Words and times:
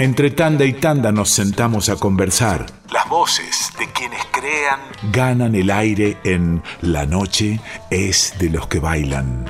Entre 0.00 0.30
tanda 0.30 0.64
y 0.64 0.72
tanda 0.72 1.12
nos 1.12 1.28
sentamos 1.28 1.90
a 1.90 1.96
conversar. 1.96 2.64
Las 2.90 3.06
voces 3.06 3.70
de 3.78 3.86
quienes 3.92 4.24
crean 4.30 4.80
ganan 5.12 5.54
el 5.54 5.70
aire 5.70 6.16
en 6.24 6.62
La 6.80 7.04
noche 7.04 7.60
es 7.90 8.32
de 8.38 8.48
los 8.48 8.66
que 8.66 8.78
bailan. 8.78 9.44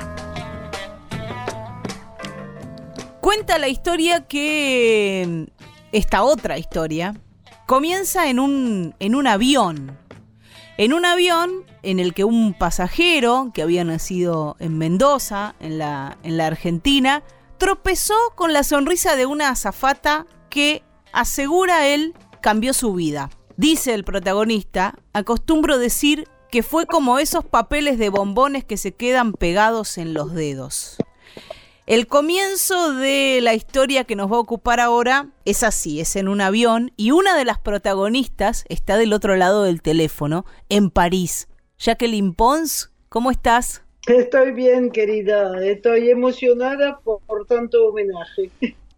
Cuenta 3.21 3.59
la 3.59 3.69
historia 3.69 4.27
que 4.27 5.47
esta 5.93 6.23
otra 6.23 6.57
historia 6.57 7.15
comienza 7.65 8.29
en 8.29 8.37
un, 8.37 8.93
en 8.99 9.15
un 9.15 9.27
avión. 9.27 9.97
En 10.75 10.91
un 10.91 11.05
avión 11.05 11.63
en 11.81 12.01
el 12.01 12.13
que 12.13 12.25
un 12.25 12.53
pasajero 12.53 13.51
que 13.53 13.61
había 13.61 13.85
nacido 13.85 14.57
en 14.59 14.77
Mendoza, 14.77 15.55
en 15.61 15.77
la, 15.77 16.17
en 16.23 16.35
la 16.35 16.47
Argentina, 16.47 17.23
tropezó 17.57 18.15
con 18.35 18.51
la 18.51 18.63
sonrisa 18.63 19.15
de 19.15 19.25
una 19.25 19.47
azafata 19.47 20.25
que, 20.51 20.83
asegura 21.11 21.87
él, 21.87 22.13
cambió 22.41 22.73
su 22.73 22.93
vida. 22.93 23.31
Dice 23.57 23.95
el 23.95 24.03
protagonista, 24.03 24.93
acostumbro 25.13 25.79
decir 25.79 26.27
que 26.51 26.61
fue 26.61 26.85
como 26.85 27.17
esos 27.17 27.43
papeles 27.43 27.97
de 27.97 28.09
bombones 28.09 28.63
que 28.63 28.77
se 28.77 28.91
quedan 28.91 29.33
pegados 29.33 29.97
en 29.97 30.13
los 30.13 30.33
dedos. 30.33 30.97
El 31.87 32.07
comienzo 32.07 32.93
de 32.93 33.39
la 33.41 33.53
historia 33.53 34.03
que 34.03 34.15
nos 34.15 34.31
va 34.31 34.35
a 34.35 34.41
ocupar 34.41 34.79
ahora 34.79 35.29
es 35.45 35.63
así, 35.63 35.99
es 35.99 36.15
en 36.15 36.27
un 36.27 36.39
avión 36.39 36.91
y 36.95 37.11
una 37.11 37.35
de 37.35 37.45
las 37.45 37.59
protagonistas 37.59 38.65
está 38.69 38.97
del 38.97 39.13
otro 39.13 39.35
lado 39.35 39.63
del 39.63 39.81
teléfono, 39.81 40.45
en 40.69 40.91
París. 40.91 41.47
Jacqueline 41.79 42.33
Pons, 42.33 42.91
¿cómo 43.09 43.31
estás? 43.31 43.83
Estoy 44.07 44.51
bien, 44.51 44.91
querida. 44.91 45.65
Estoy 45.65 46.09
emocionada 46.09 46.99
por, 47.03 47.21
por 47.21 47.45
tanto 47.45 47.87
homenaje. 47.87 48.51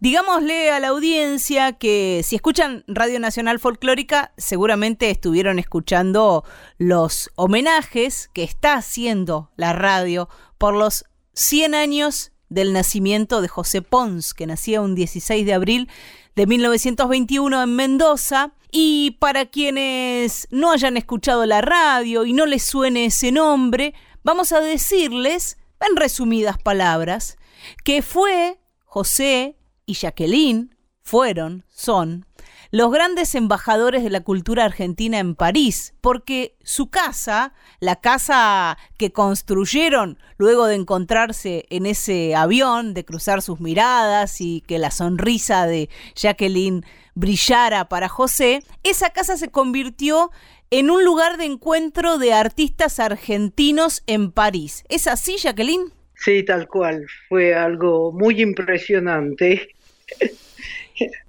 Digámosle 0.04 0.70
a 0.70 0.80
la 0.80 0.88
audiencia 0.88 1.72
que 1.72 2.20
si 2.26 2.36
escuchan 2.36 2.84
Radio 2.86 3.18
Nacional 3.20 3.58
Folclórica, 3.58 4.34
seguramente 4.36 5.08
estuvieron 5.08 5.58
escuchando 5.58 6.44
los 6.76 7.30
homenajes 7.36 8.28
que 8.34 8.42
está 8.42 8.74
haciendo 8.74 9.50
la 9.56 9.72
radio 9.72 10.28
por 10.58 10.74
los 10.74 11.06
100 11.32 11.74
años 11.74 12.32
del 12.50 12.74
nacimiento 12.74 13.40
de 13.40 13.48
José 13.48 13.80
Pons, 13.80 14.34
que 14.34 14.46
nacía 14.46 14.82
un 14.82 14.94
16 14.94 15.46
de 15.46 15.54
abril 15.54 15.88
de 16.36 16.46
1921 16.48 17.62
en 17.62 17.74
Mendoza. 17.74 18.52
Y 18.70 19.12
para 19.20 19.46
quienes 19.46 20.48
no 20.50 20.70
hayan 20.70 20.98
escuchado 20.98 21.46
la 21.46 21.62
radio 21.62 22.26
y 22.26 22.34
no 22.34 22.44
les 22.44 22.62
suene 22.62 23.06
ese 23.06 23.32
nombre, 23.32 23.94
vamos 24.22 24.52
a 24.52 24.60
decirles, 24.60 25.56
en 25.80 25.96
resumidas 25.96 26.58
palabras, 26.58 27.38
que 27.84 28.02
fue 28.02 28.58
José 28.84 29.56
y 29.86 29.94
Jacqueline, 29.94 30.74
fueron, 31.04 31.64
son, 31.68 32.24
los 32.70 32.90
grandes 32.90 33.34
embajadores 33.34 34.02
de 34.02 34.10
la 34.10 34.22
cultura 34.22 34.64
argentina 34.64 35.18
en 35.18 35.34
París, 35.34 35.94
porque 36.00 36.56
su 36.64 36.88
casa, 36.88 37.52
la 37.78 37.96
casa 38.00 38.78
que 38.96 39.12
construyeron 39.12 40.18
luego 40.38 40.66
de 40.66 40.74
encontrarse 40.74 41.66
en 41.68 41.86
ese 41.86 42.34
avión, 42.34 42.94
de 42.94 43.04
cruzar 43.04 43.42
sus 43.42 43.60
miradas 43.60 44.40
y 44.40 44.62
que 44.62 44.78
la 44.78 44.90
sonrisa 44.90 45.66
de 45.66 45.88
Jacqueline 46.16 46.84
brillara 47.14 47.88
para 47.88 48.08
José, 48.08 48.64
esa 48.82 49.10
casa 49.10 49.36
se 49.36 49.50
convirtió 49.50 50.30
en 50.70 50.90
un 50.90 51.04
lugar 51.04 51.36
de 51.36 51.44
encuentro 51.44 52.18
de 52.18 52.32
artistas 52.32 52.98
argentinos 52.98 54.02
en 54.06 54.32
París. 54.32 54.84
¿Es 54.88 55.06
así, 55.06 55.36
Jacqueline? 55.36 55.92
Sí, 56.16 56.42
tal 56.42 56.66
cual. 56.66 57.06
Fue 57.28 57.54
algo 57.54 58.10
muy 58.10 58.40
impresionante. 58.40 59.73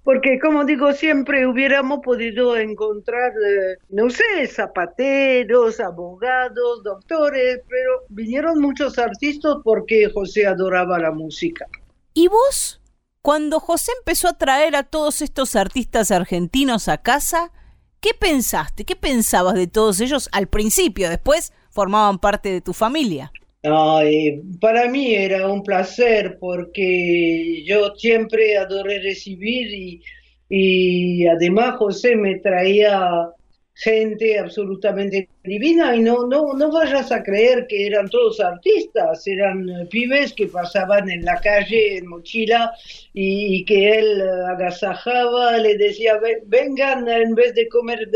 Porque, 0.04 0.40
como 0.40 0.66
digo, 0.66 0.94
siempre 0.94 1.48
hubiéramos 1.48 2.00
podido 2.04 2.56
encontrar, 2.58 3.31
eh, 3.31 3.78
no 3.90 4.09
sé, 4.09 4.47
zapateros, 4.47 5.80
abogados, 5.80 6.84
doctores, 6.84 7.62
pero 7.68 8.03
vinieron 8.09 8.62
muchos 8.62 9.00
artistas 9.00 9.56
porque 9.63 10.09
José 10.13 10.46
adoraba 10.46 11.00
la 11.00 11.12
música. 11.12 11.66
¿Y 12.13 12.28
vos? 12.28 12.80
Cuando 13.24 13.59
José 13.59 13.91
empezó 13.97 14.28
a 14.28 14.38
traer 14.38 14.75
a 14.75 14.84
todos 14.84 15.24
estos 15.24 15.56
artistas 15.56 16.12
argentinos 16.12 16.88
a 16.88 17.00
casa, 17.00 17.52
¿qué 18.00 18.12
pensaste? 18.13 18.86
¿Qué 18.86 18.96
pensabas 18.96 19.56
de 19.56 19.66
todos 19.66 20.00
ellos 20.00 20.30
al 20.31 20.46
principio? 20.47 21.09
Después 21.09 21.52
formaban 21.72 22.19
parte 22.19 22.50
de 22.50 22.62
tu 22.62 22.74
familia. 22.74 23.31
Ay, 23.68 24.42
para 24.62 24.88
mí 24.88 25.16
era 25.16 25.48
un 25.48 25.64
placer 25.64 26.38
porque 26.40 27.64
yo 27.66 27.96
siempre 27.96 28.58
adoré 28.58 29.00
recibir 29.00 29.74
y, 29.74 30.03
y 30.50 31.26
además 31.26 31.78
José 31.78 32.16
me 32.16 32.38
traía 32.40 33.28
gente 33.74 34.38
absolutamente 34.38 35.28
divina 35.44 35.96
y 35.96 36.02
no, 36.02 36.28
no, 36.28 36.54
no 36.54 36.72
vayas 36.72 37.12
a 37.12 37.24
creer 37.24 37.66
que 37.68 37.88
eran 37.88 38.08
todos 38.08 38.40
artistas, 38.40 39.25
eran 39.25 39.68
pibes 39.90 40.34
que 40.34 40.48
pasaban 40.48 41.09
en 41.09 41.25
la 41.25 41.42
calle 41.42 41.98
en 41.98 42.08
mochila 42.08 42.72
y, 43.14 43.66
que 43.66 43.98
él 43.98 44.22
agasajaba, 44.48 45.58
le 45.58 45.75
decía, 45.75 46.20
vengan 46.46 47.08
en 47.09 47.34
vez 47.34 47.56
de 47.56 47.68
comer 47.68 48.09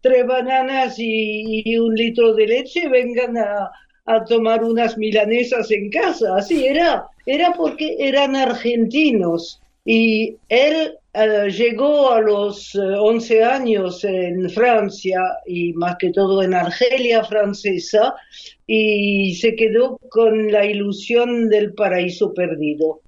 tres 0.00 0.26
bananas 0.26 0.96
y 0.98 1.78
un 1.78 1.94
litro 1.94 2.34
de 2.34 2.46
leche, 2.48 2.88
vengan 2.88 3.38
a, 3.38 3.70
a 4.08 4.24
tomar 4.24 4.64
unas 4.64 4.96
milanesas 4.96 5.70
en 5.70 5.90
casa, 5.90 6.36
así 6.36 6.66
era, 6.66 7.06
era 7.26 7.52
porque 7.52 7.96
eran 7.98 8.34
argentinos 8.34 9.60
y 9.84 10.36
él 10.48 10.94
eh, 11.14 11.50
llegó 11.50 12.10
a 12.10 12.20
los 12.20 12.74
11 12.74 13.36
eh, 13.36 13.44
años 13.44 14.04
en 14.04 14.48
Francia 14.50 15.20
y 15.46 15.72
más 15.74 15.96
que 15.98 16.10
todo 16.10 16.42
en 16.42 16.54
Argelia 16.54 17.22
francesa 17.24 18.14
y 18.66 19.34
se 19.34 19.56
quedó 19.56 19.98
con 20.10 20.52
la 20.52 20.64
ilusión 20.64 21.48
del 21.48 21.74
paraíso 21.74 22.32
perdido. 22.32 23.00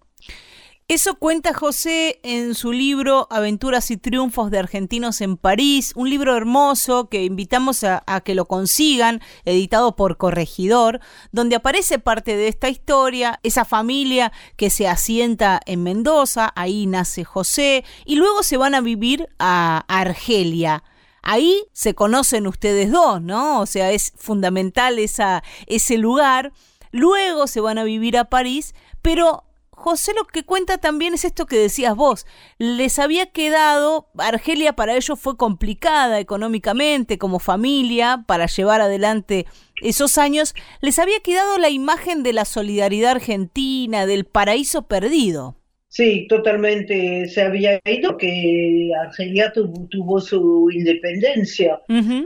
Eso 0.90 1.14
cuenta 1.14 1.54
José 1.54 2.18
en 2.24 2.56
su 2.56 2.72
libro 2.72 3.28
Aventuras 3.30 3.92
y 3.92 3.96
Triunfos 3.96 4.50
de 4.50 4.58
Argentinos 4.58 5.20
en 5.20 5.36
París, 5.36 5.92
un 5.94 6.10
libro 6.10 6.36
hermoso 6.36 7.08
que 7.08 7.22
invitamos 7.22 7.84
a, 7.84 8.02
que 8.24 8.34
lo 8.34 8.46
consigan, 8.46 9.20
editado 9.44 9.94
por 9.94 10.16
Corregidor, 10.16 10.98
donde 11.30 11.54
aparece 11.54 12.00
parte 12.00 12.36
de 12.36 12.48
esta 12.48 12.68
historia, 12.68 13.38
esa 13.44 13.64
familia 13.64 14.32
que 14.56 14.68
se 14.68 14.88
asienta 14.88 15.60
en 15.64 15.84
Mendoza, 15.84 16.52
ahí 16.56 16.86
nace 16.86 17.22
José, 17.22 17.84
y 18.04 18.16
luego 18.16 18.42
se 18.42 18.56
van 18.56 18.74
a 18.74 18.80
vivir 18.80 19.28
a 19.38 19.84
Argelia. 19.86 20.82
Ahí 21.22 21.66
se 21.72 21.94
conocen 21.94 22.48
ustedes 22.48 22.90
dos, 22.90 23.22
¿no? 23.22 23.60
O 23.60 23.66
sea, 23.66 23.92
es 23.92 24.12
fundamental 24.16 24.98
esa, 24.98 25.44
ese 25.68 25.98
lugar. 25.98 26.52
Luego 26.90 27.46
se 27.46 27.60
van 27.60 27.78
a 27.78 27.84
vivir 27.84 28.18
a 28.18 28.24
París, 28.24 28.74
pero 29.02 29.44
José 29.80 30.12
lo 30.12 30.26
que 30.26 30.44
cuenta 30.44 30.76
también 30.76 31.14
es 31.14 31.24
esto 31.24 31.46
que 31.46 31.56
decías 31.56 31.96
vos. 31.96 32.26
Les 32.58 32.98
había 32.98 33.32
quedado, 33.32 34.10
Argelia 34.18 34.76
para 34.76 34.94
ellos 34.94 35.18
fue 35.18 35.38
complicada 35.38 36.20
económicamente, 36.20 37.16
como 37.16 37.38
familia, 37.38 38.24
para 38.26 38.44
llevar 38.44 38.82
adelante 38.82 39.46
esos 39.80 40.18
años. 40.18 40.54
Les 40.82 40.98
había 40.98 41.20
quedado 41.20 41.56
la 41.56 41.70
imagen 41.70 42.22
de 42.22 42.34
la 42.34 42.44
solidaridad 42.44 43.12
argentina, 43.12 44.04
del 44.04 44.26
paraíso 44.26 44.82
perdido. 44.82 45.56
Sí, 45.90 46.28
totalmente. 46.28 47.26
Se 47.26 47.42
había 47.42 47.80
ido 47.84 48.16
que 48.16 48.92
Argelia 49.02 49.52
tuvo, 49.52 50.20
su 50.20 50.70
independencia. 50.70 51.80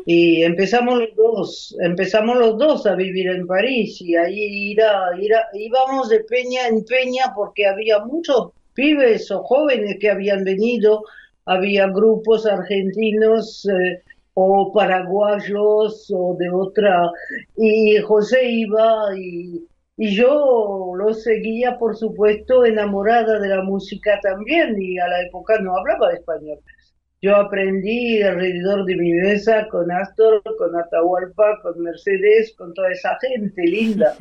Y 0.05 0.43
empezamos 0.43 1.01
los 1.01 1.17
dos, 1.17 1.77
empezamos 1.81 2.37
los 2.37 2.59
dos 2.59 2.87
a 2.87 2.95
vivir 2.95 3.27
en 3.29 3.47
París 3.47 4.03
y 4.03 4.17
ahí 4.17 4.77
íbamos 5.55 6.11
de 6.11 6.21
peña 6.25 6.69
en 6.69 6.85
peña 6.85 7.33
porque 7.35 7.67
había 7.67 8.01
muchos 8.01 8.51
pibes 8.75 9.31
o 9.31 9.43
jóvenes 9.43 9.97
que 9.99 10.11
habían 10.11 10.45
venido, 10.45 11.03
había 11.47 11.87
grupos 11.87 12.45
argentinos 12.45 13.67
eh, 13.67 14.03
o 14.35 14.73
paraguayos 14.75 16.13
o 16.15 16.37
de 16.39 16.51
otra 16.51 17.11
y 17.57 17.97
José 17.97 18.47
iba 18.47 19.07
y 19.17 19.63
y 19.97 20.15
yo 20.15 20.93
lo 20.97 21.15
seguía, 21.15 21.79
por 21.79 21.97
supuesto, 21.97 22.65
enamorada 22.65 23.39
de 23.39 23.49
la 23.49 23.63
música 23.63 24.19
también, 24.23 24.81
y 24.81 24.99
a 24.99 25.07
la 25.07 25.23
época 25.23 25.59
no 25.61 25.77
hablaba 25.77 26.13
español. 26.13 26.59
Yo 27.23 27.37
aprendí 27.37 28.21
alrededor 28.23 28.85
de 28.85 28.97
mi 28.97 29.13
mesa 29.13 29.67
con 29.71 29.91
Astor, 29.91 30.43
con 30.59 30.77
Atahualpa, 30.77 31.59
con 31.63 31.81
Mercedes, 31.81 32.55
con 32.55 32.75
toda 32.75 32.91
esa 32.91 33.17
gente 33.19 33.63
linda. 33.63 34.15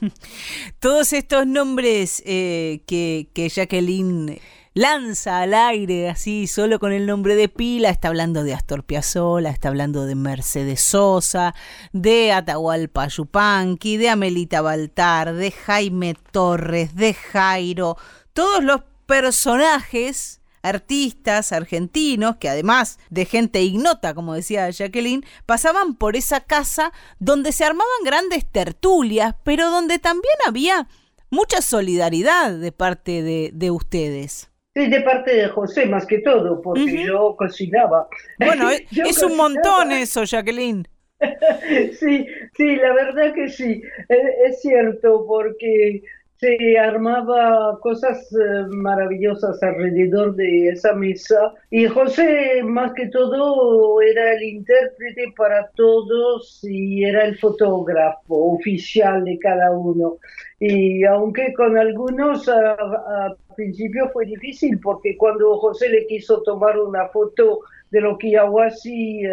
Todos 0.78 1.14
estos 1.14 1.46
nombres 1.46 2.22
eh, 2.26 2.82
que, 2.86 3.28
que 3.34 3.48
Jacqueline 3.48 4.38
lanza 4.74 5.40
al 5.40 5.54
aire 5.54 6.10
así 6.10 6.48
solo 6.48 6.80
con 6.80 6.92
el 6.92 7.06
nombre 7.06 7.36
de 7.36 7.48
pila, 7.48 7.90
está 7.90 8.08
hablando 8.08 8.42
de 8.42 8.54
Astor 8.54 8.84
Piazzolla, 8.84 9.50
está 9.50 9.68
hablando 9.68 10.04
de 10.04 10.16
Mercedes 10.16 10.82
Sosa, 10.82 11.54
de 11.92 12.32
Atahualpa 12.32 13.06
Yupanqui, 13.06 13.96
de 13.96 14.10
Amelita 14.10 14.60
Baltar, 14.60 15.34
de 15.34 15.52
Jaime 15.52 16.16
Torres, 16.32 16.96
de 16.96 17.14
Jairo, 17.14 17.96
todos 18.32 18.62
los 18.62 18.82
personajes 19.06 20.40
artistas 20.62 21.52
argentinos 21.52 22.36
que 22.36 22.48
además 22.48 22.98
de 23.10 23.26
gente 23.26 23.62
ignota, 23.62 24.14
como 24.14 24.34
decía 24.34 24.68
Jacqueline, 24.70 25.24
pasaban 25.46 25.94
por 25.94 26.16
esa 26.16 26.40
casa 26.40 26.92
donde 27.18 27.52
se 27.52 27.64
armaban 27.64 27.86
grandes 28.04 28.50
tertulias, 28.50 29.34
pero 29.44 29.70
donde 29.70 29.98
también 29.98 30.34
había 30.46 30.88
mucha 31.30 31.60
solidaridad 31.60 32.52
de 32.52 32.72
parte 32.72 33.22
de, 33.22 33.70
ustedes. 33.70 34.48
Sí, 34.74 34.88
de 34.88 35.00
parte 35.02 35.34
de 35.34 35.48
José 35.48 35.86
más 35.86 36.04
que 36.04 36.18
todo, 36.18 36.60
porque 36.60 37.04
yo 37.06 37.36
cocinaba. 37.36 38.08
Bueno, 38.38 38.70
es 38.70 39.22
un 39.22 39.36
montón 39.36 39.92
eso, 39.92 40.24
Jacqueline. 40.24 40.88
sí, 42.00 42.26
sí, 42.56 42.76
la 42.76 42.92
verdad 42.92 43.32
que 43.34 43.48
sí, 43.48 43.80
es 44.08 44.60
cierto, 44.60 45.24
porque 45.26 46.02
se 46.44 46.78
armaba 46.78 47.78
cosas 47.80 48.30
eh, 48.32 48.66
maravillosas 48.68 49.62
alrededor 49.62 50.34
de 50.34 50.68
esa 50.70 50.92
mesa 50.92 51.54
y 51.70 51.86
José 51.86 52.62
más 52.64 52.92
que 52.94 53.06
todo 53.08 54.00
era 54.02 54.34
el 54.34 54.42
intérprete 54.42 55.32
para 55.36 55.70
todos 55.76 56.60
y 56.64 57.04
era 57.04 57.24
el 57.24 57.38
fotógrafo 57.38 58.34
oficial 58.56 59.24
de 59.24 59.38
cada 59.38 59.70
uno 59.70 60.18
y 60.58 61.04
aunque 61.04 61.52
con 61.54 61.78
algunos 61.78 62.48
al 62.48 63.36
principio 63.54 64.10
fue 64.12 64.26
difícil 64.26 64.78
porque 64.80 65.16
cuando 65.16 65.58
José 65.58 65.88
le 65.88 66.06
quiso 66.06 66.42
tomar 66.42 66.78
una 66.78 67.08
foto 67.08 67.60
de 67.90 68.00
lo 68.00 68.18
que 68.18 68.36
eh, 69.24 69.32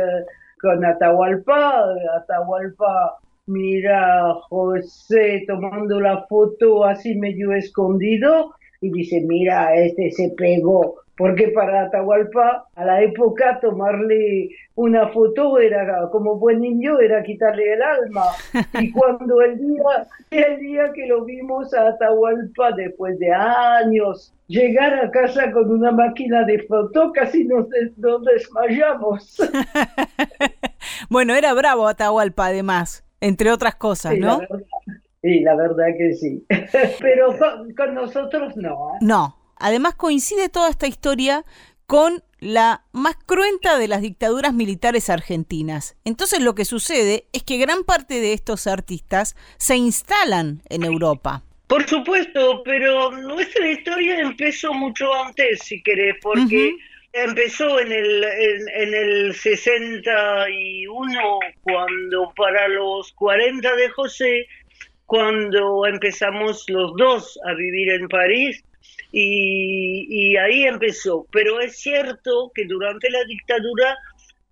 con 0.61 0.85
Atahualpa, 0.85 1.85
Atahualpa 2.17 3.17
mira 3.47 4.33
José 4.49 5.43
tomando 5.47 5.99
la 5.99 6.25
foto 6.27 6.85
así 6.85 7.15
medio 7.15 7.51
escondido 7.51 8.53
y 8.81 8.91
dice, 8.91 9.21
mira, 9.21 9.75
este 9.75 10.11
se 10.11 10.29
pegó, 10.35 11.00
porque 11.17 11.49
para 11.49 11.83
Atahualpa 11.83 12.65
a 12.75 12.85
la 12.85 13.01
época 13.01 13.59
tomarle 13.61 14.49
una 14.75 15.07
foto 15.09 15.59
era 15.59 16.09
como 16.11 16.35
buen 16.35 16.61
niño 16.61 16.99
era 16.99 17.23
quitarle 17.23 17.73
el 17.73 17.81
alma 17.81 18.23
y 18.79 18.91
cuando 18.91 19.41
el 19.41 19.57
día 19.59 20.07
el 20.31 20.59
día 20.59 20.91
que 20.93 21.07
lo 21.07 21.25
vimos 21.25 21.73
a 21.73 21.89
Atahualpa 21.89 22.71
después 22.71 23.19
de 23.19 23.31
años 23.33 24.33
llegar 24.47 24.93
a 24.95 25.11
casa 25.11 25.51
con 25.51 25.71
una 25.71 25.91
máquina 25.91 26.43
de 26.43 26.59
foto 26.63 27.11
casi 27.13 27.45
nos, 27.45 27.67
nos 27.97 28.23
desmayamos 28.23 29.37
bueno 31.09 31.35
era 31.35 31.53
bravo 31.53 31.87
Atahualpa 31.87 32.47
además 32.47 33.05
entre 33.21 33.51
otras 33.51 33.75
cosas, 33.75 34.17
¿no? 34.17 34.41
sí, 35.21 35.39
la 35.41 35.55
verdad 35.55 35.85
que 35.97 36.13
sí. 36.13 36.45
Pero 36.99 37.35
con, 37.77 37.93
nosotros 37.93 38.57
no. 38.57 38.95
¿eh? 38.95 38.97
No. 39.01 39.37
Además 39.61 39.95
coincide 39.95 40.49
toda 40.49 40.69
esta 40.69 40.87
historia 40.87 41.45
con 41.85 42.23
la 42.39 42.83
más 42.91 43.15
cruenta 43.25 43.77
de 43.77 43.87
las 43.87 44.01
dictaduras 44.01 44.53
militares 44.53 45.09
argentinas. 45.09 45.95
Entonces 46.03 46.41
lo 46.41 46.55
que 46.55 46.65
sucede 46.65 47.25
es 47.33 47.43
que 47.43 47.57
gran 47.57 47.83
parte 47.83 48.21
de 48.21 48.33
estos 48.33 48.65
artistas 48.65 49.35
se 49.57 49.77
instalan 49.77 50.63
en 50.69 50.83
Europa. 50.83 51.43
Por 51.67 51.87
supuesto, 51.87 52.63
pero 52.65 53.11
nuestra 53.11 53.69
historia 53.69 54.19
empezó 54.19 54.73
mucho 54.73 55.13
antes, 55.13 55.59
si 55.63 55.81
querés, 55.83 56.15
porque 56.21 56.75
empezó 57.13 57.79
en 57.79 57.91
el, 57.91 58.23
en, 58.23 58.93
el 58.93 59.35
61, 59.35 61.39
cuando 61.61 62.33
para 62.35 62.67
los 62.67 63.11
40 63.13 63.75
de 63.75 63.89
José, 63.89 64.47
cuando 65.05 65.85
empezamos 65.85 66.65
los 66.67 66.93
dos 66.97 67.39
a 67.45 67.53
vivir 67.53 67.91
en 67.91 68.07
París, 68.07 68.63
y, 69.11 70.31
y 70.33 70.37
ahí 70.37 70.63
empezó. 70.63 71.27
Pero 71.31 71.59
es 71.59 71.77
cierto 71.77 72.51
que 72.53 72.65
durante 72.65 73.09
la 73.09 73.23
dictadura 73.25 73.97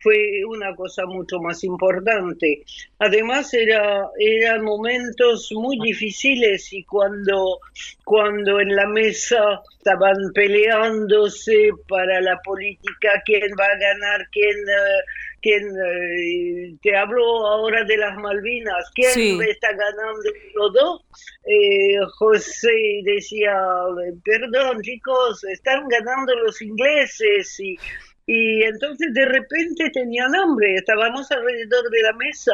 fue 0.02 0.44
una 0.48 0.76
cosa 0.76 1.06
mucho 1.06 1.40
más 1.40 1.64
importante. 1.64 2.64
Además 3.00 3.54
era 3.54 4.08
eran 4.18 4.64
momentos 4.64 5.50
muy 5.52 5.78
difíciles 5.80 6.72
y 6.74 6.84
cuando 6.84 7.60
cuando 8.06 8.60
en 8.60 8.76
la 8.76 8.88
mesa 8.88 9.62
estaban 9.78 10.18
peleándose 10.34 11.72
para 11.88 12.22
la 12.22 12.40
política 12.44 13.22
quién 13.26 13.52
va 13.60 13.66
a 13.66 13.78
ganar, 13.78 14.28
quién 14.32 14.58
eh, 14.58 15.04
quién 15.42 15.64
eh, 15.68 16.76
te 16.82 16.96
hablo 16.96 17.24
ahora 17.48 17.84
de 17.84 17.98
las 17.98 18.18
Malvinas, 18.18 18.92
quién 18.94 19.42
está 19.42 19.70
ganando. 19.72 21.04
Eh, 21.46 21.98
José 22.18 23.02
decía, 23.04 23.56
perdón 24.24 24.82
chicos, 24.82 25.44
están 25.46 25.88
ganando 25.88 26.36
los 26.36 26.62
ingleses 26.62 27.60
y 27.60 27.78
y 28.32 28.62
entonces 28.62 29.12
de 29.16 29.26
repente 29.26 29.90
tenían 29.90 30.36
hambre, 30.36 30.76
estábamos 30.76 31.32
alrededor 31.32 31.90
de 31.90 32.02
la 32.04 32.14
mesa 32.14 32.52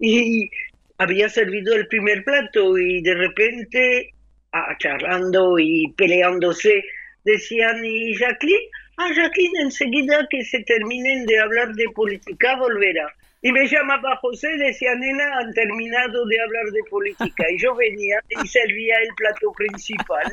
y 0.00 0.50
había 0.98 1.28
servido 1.28 1.76
el 1.76 1.86
primer 1.86 2.24
plato 2.24 2.76
y 2.76 3.00
de 3.02 3.14
repente, 3.14 4.14
ah, 4.50 4.76
charlando 4.80 5.60
y 5.60 5.92
peleándose, 5.96 6.82
decían, 7.24 7.84
¿y 7.84 8.16
Jacqueline? 8.16 8.68
Ah, 9.02 9.10
Jacqueline, 9.12 9.62
enseguida 9.62 10.26
que 10.30 10.44
se 10.44 10.62
terminen 10.62 11.26
de 11.26 11.40
hablar 11.40 11.72
de 11.74 11.88
política 11.90 12.54
volverá. 12.56 13.12
Y 13.40 13.50
me 13.50 13.66
llamaba 13.66 14.16
José, 14.18 14.56
decía, 14.58 14.94
nena, 14.94 15.38
han 15.38 15.52
terminado 15.52 16.24
de 16.26 16.40
hablar 16.40 16.66
de 16.66 16.84
política. 16.88 17.44
Y 17.50 17.58
yo 17.58 17.74
venía 17.74 18.20
y 18.28 18.46
servía 18.46 18.94
el 19.02 19.08
plato 19.16 19.52
principal. 19.56 20.30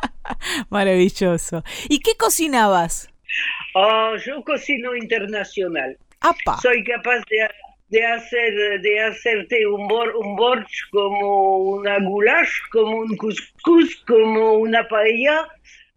Maravilloso. 0.70 1.62
¿Y 1.90 2.00
qué 2.00 2.12
cocinabas? 2.16 3.10
Oh, 3.74 4.16
yo 4.16 4.42
cocino 4.44 4.96
internacional. 4.96 5.98
Soy 6.62 6.82
capaz 6.84 7.22
de, 7.90 8.02
hacer 8.06 8.80
de 8.80 9.00
hacerte 9.00 9.66
un, 9.66 9.86
bor, 9.86 10.16
un 10.16 10.36
borsch 10.36 10.88
como 10.90 11.58
una 11.58 11.98
goulash, 11.98 12.52
como 12.72 12.96
un 12.96 13.14
couscous, 13.18 13.96
como 14.06 14.54
una 14.54 14.88
paella, 14.88 15.46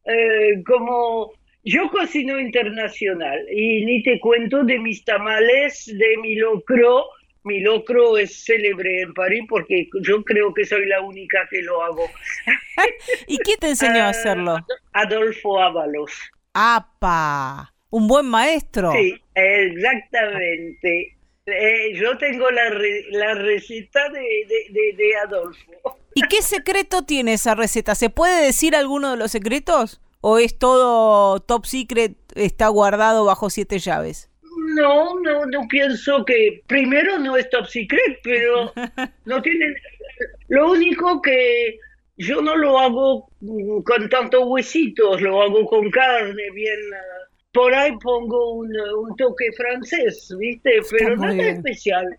eh, 0.05 0.61
como 0.65 1.31
yo 1.63 1.89
cocino 1.89 2.39
internacional 2.39 3.39
y 3.51 3.85
ni 3.85 4.03
te 4.03 4.19
cuento 4.19 4.63
de 4.63 4.79
mis 4.79 5.03
tamales, 5.05 5.85
de 5.85 6.17
mi 6.21 6.35
locro. 6.35 7.05
Mi 7.45 7.59
locro 7.59 8.17
es 8.17 8.45
célebre 8.45 9.01
en 9.01 9.13
París 9.13 9.43
porque 9.49 9.89
yo 10.01 10.23
creo 10.23 10.53
que 10.53 10.65
soy 10.65 10.85
la 10.85 11.01
única 11.01 11.39
que 11.49 11.61
lo 11.61 11.83
hago. 11.83 12.09
¿Y 13.27 13.37
quién 13.39 13.59
te 13.59 13.69
enseñó 13.69 14.03
a 14.03 14.09
hacerlo? 14.09 14.57
Adolfo 14.93 15.59
Ábalos. 15.59 16.11
¡Apa! 16.53 17.73
Un 17.89 18.07
buen 18.07 18.27
maestro. 18.27 18.91
Sí, 18.93 19.21
exactamente. 19.35 21.17
Eh, 21.45 21.93
yo 21.95 22.17
tengo 22.17 22.49
la, 22.51 22.69
la 23.11 23.33
receta 23.35 24.07
de, 24.09 24.93
de, 24.95 25.15
Adolfo. 25.25 25.97
¿Y 26.13 26.21
qué 26.23 26.41
secreto 26.41 27.03
tiene 27.03 27.33
esa 27.33 27.55
receta? 27.55 27.95
¿Se 27.95 28.09
puede 28.09 28.45
decir 28.45 28.75
alguno 28.75 29.11
de 29.11 29.17
los 29.17 29.31
secretos? 29.31 29.99
¿O 30.25 30.37
es 30.37 30.57
todo 30.57 31.41
top 31.41 31.65
secret, 31.65 32.15
está 32.33 32.69
guardado 32.69 33.25
bajo 33.25 33.49
siete 33.49 33.77
llaves? 33.79 34.31
No, 34.73 35.19
no, 35.19 35.45
no 35.45 35.67
pienso 35.67 36.23
que. 36.23 36.63
Primero 36.65 37.19
no 37.19 37.35
es 37.35 37.49
top 37.49 37.65
secret, 37.65 38.19
pero 38.23 38.71
no 39.25 39.41
tiene. 39.41 39.75
Lo 40.47 40.71
único 40.71 41.21
que 41.21 41.77
yo 42.15 42.41
no 42.41 42.55
lo 42.55 42.79
hago 42.79 43.29
con 43.83 44.07
tantos 44.07 44.43
huesitos, 44.45 45.19
lo 45.19 45.41
hago 45.41 45.65
con 45.65 45.91
carne, 45.91 46.51
bien. 46.53 46.79
Por 47.51 47.73
ahí 47.73 47.91
pongo 48.01 48.53
un, 48.53 48.71
toque 49.17 49.51
francés, 49.57 50.33
¿viste? 50.39 50.79
Pero 50.89 51.17
nada 51.17 51.49
especial. 51.49 52.17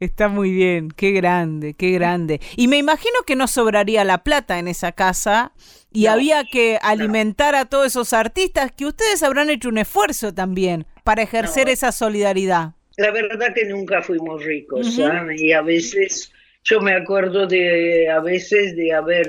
Está 0.00 0.28
muy 0.28 0.50
bien, 0.50 0.88
qué 0.90 1.10
grande, 1.10 1.74
qué 1.74 1.90
grande. 1.90 2.40
Y 2.56 2.68
me 2.68 2.78
imagino 2.78 3.16
que 3.26 3.36
no 3.36 3.46
sobraría 3.46 4.02
la 4.02 4.24
plata 4.24 4.58
en 4.58 4.66
esa 4.66 4.92
casa 4.92 5.52
y 5.92 6.06
había 6.06 6.44
que 6.44 6.78
alimentar 6.80 7.54
a 7.54 7.66
todos 7.66 7.88
esos 7.88 8.14
artistas 8.14 8.72
que 8.72 8.86
ustedes 8.86 9.22
habrán 9.22 9.50
hecho 9.50 9.68
un 9.68 9.76
esfuerzo 9.76 10.32
también 10.32 10.86
para 11.04 11.20
ejercer 11.20 11.68
esa 11.68 11.92
solidaridad. 11.92 12.72
La 12.96 13.10
verdad 13.10 13.52
que 13.54 13.66
nunca 13.66 14.00
fuimos 14.00 14.42
ricos 14.42 14.98
y 15.36 15.52
a 15.52 15.60
veces 15.60 16.32
yo 16.64 16.80
me 16.80 16.94
acuerdo 16.94 17.46
de 17.46 18.08
a 18.08 18.20
veces 18.20 18.74
de 18.76 18.94
haber 18.94 19.28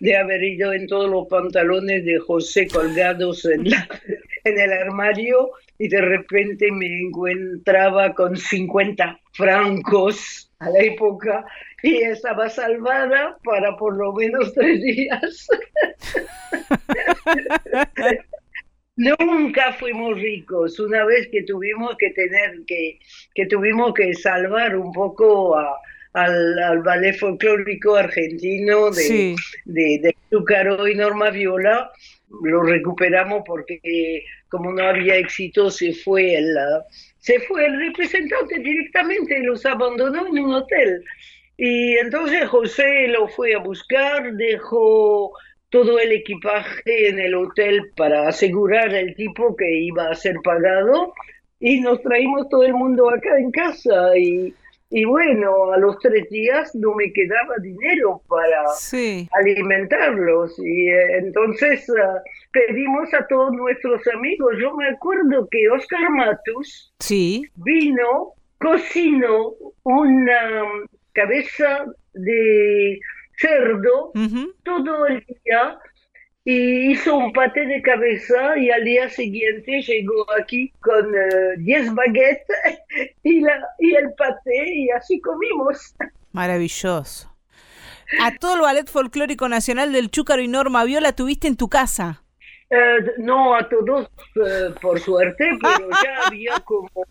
de 0.00 0.16
haber 0.16 0.42
ido 0.42 0.72
en 0.72 0.86
todos 0.86 1.10
los 1.10 1.28
pantalones 1.28 2.04
de 2.04 2.18
José 2.18 2.66
colgados 2.68 3.44
en, 3.44 3.66
en 4.44 4.58
el 4.58 4.72
armario 4.72 5.50
y 5.78 5.88
de 5.88 6.00
repente 6.00 6.70
me 6.70 7.00
encontraba 7.00 8.14
con 8.14 8.36
50 8.36 9.20
francos 9.32 10.50
a 10.58 10.70
la 10.70 10.80
época 10.80 11.44
y 11.82 11.96
estaba 12.02 12.48
salvada 12.48 13.36
para 13.44 13.76
por 13.76 13.96
lo 13.96 14.12
menos 14.12 14.52
tres 14.54 14.82
días. 14.82 15.48
Nunca 18.96 19.72
fuimos 19.72 20.18
ricos. 20.20 20.78
Una 20.78 21.04
vez 21.04 21.28
que 21.32 21.42
tuvimos 21.42 21.96
que 21.98 22.10
tener 22.10 22.60
que, 22.66 23.00
que 23.34 23.46
tuvimos 23.46 23.92
que 23.92 24.14
salvar 24.14 24.76
un 24.76 24.92
poco 24.92 25.56
a, 25.56 25.76
al, 26.14 26.82
ballet 26.82 27.16
folclórico 27.18 27.96
argentino 27.96 28.90
de, 28.90 29.36
de, 29.64 30.16
y 30.30 30.94
Norma 30.94 31.30
Viola, 31.30 31.90
lo 32.42 32.62
recuperamos 32.62 33.42
porque 33.46 34.24
como 34.48 34.72
no 34.72 34.84
había 34.84 35.16
éxito 35.16 35.70
se 35.70 35.92
fue 35.92 36.36
el, 36.36 36.56
se 37.18 37.40
fue 37.40 37.66
el 37.66 37.78
representante 37.78 38.58
directamente 38.58 39.38
y 39.38 39.42
los 39.42 39.66
abandonó 39.66 40.26
en 40.26 40.38
un 40.38 40.54
hotel. 40.54 41.04
Y 41.56 41.96
entonces 41.98 42.48
José 42.48 43.08
lo 43.08 43.28
fue 43.28 43.54
a 43.54 43.58
buscar, 43.58 44.32
dejó 44.34 45.32
todo 45.70 45.98
el 45.98 46.12
equipaje 46.12 47.08
en 47.08 47.18
el 47.18 47.34
hotel 47.34 47.90
para 47.96 48.28
asegurar 48.28 48.94
al 48.94 49.14
tipo 49.16 49.56
que 49.56 49.78
iba 49.78 50.08
a 50.08 50.14
ser 50.14 50.36
pagado 50.44 51.12
y 51.58 51.80
nos 51.80 52.00
traímos 52.02 52.48
todo 52.48 52.64
el 52.64 52.74
mundo 52.74 53.10
acá 53.10 53.38
en 53.38 53.50
casa 53.50 54.16
y, 54.16 54.54
y 54.90 55.04
bueno, 55.04 55.72
a 55.72 55.78
los 55.78 55.98
tres 55.98 56.28
días 56.30 56.74
no 56.74 56.94
me 56.94 57.12
quedaba 57.12 57.56
dinero 57.60 58.22
para 58.28 58.62
alimentarlos 59.32 60.58
y 60.58 60.88
eh, 60.88 61.18
entonces 61.18 61.86
ah, 62.00 62.22
pedimos 62.52 63.12
a 63.14 63.26
todos 63.26 63.52
nuestros 63.52 64.06
amigos. 64.14 64.54
Yo 64.60 64.74
me 64.76 64.88
acuerdo 64.88 65.48
que 65.50 65.68
Oscar 65.70 66.10
Matus 66.10 66.92
sí. 67.00 67.42
vino, 67.56 68.34
cocinó 68.58 69.54
una 69.82 70.62
cabeza 71.12 71.86
de 72.12 73.00
cerdo 73.38 74.12
todo 74.62 75.06
el 75.06 75.24
día 75.26 75.78
y 76.44 76.92
hizo 76.92 77.16
un 77.16 77.32
pate 77.32 77.64
de 77.66 77.80
cabeza 77.80 78.58
y 78.58 78.70
al 78.70 78.84
día 78.84 79.08
siguiente 79.08 79.80
llegó 79.80 80.26
aquí 80.38 80.70
con 80.80 81.10
10 81.58 81.86
eh, 81.86 81.90
baguettes 81.92 82.46
y, 83.22 83.40
la, 83.40 83.58
y 83.78 83.94
el 83.94 84.12
pate 84.14 84.74
y 84.74 84.90
así 84.90 85.20
comimos. 85.20 85.94
Maravilloso. 86.32 87.34
A 88.20 88.34
todo 88.36 88.56
el 88.56 88.60
Ballet 88.60 88.88
Folclórico 88.88 89.48
Nacional 89.48 89.92
del 89.92 90.10
Chúcaro 90.10 90.42
y 90.42 90.48
Norma 90.48 90.84
Viola 90.84 91.14
tuviste 91.14 91.48
en 91.48 91.56
tu 91.56 91.68
casa. 91.68 92.22
Eh, 92.70 92.98
no 93.18 93.54
a 93.54 93.68
todos, 93.68 94.10
eh, 94.36 94.74
por 94.80 94.98
suerte, 95.00 95.46
pero 95.62 95.88
ya 95.90 96.22
había 96.26 96.60
como 96.60 97.06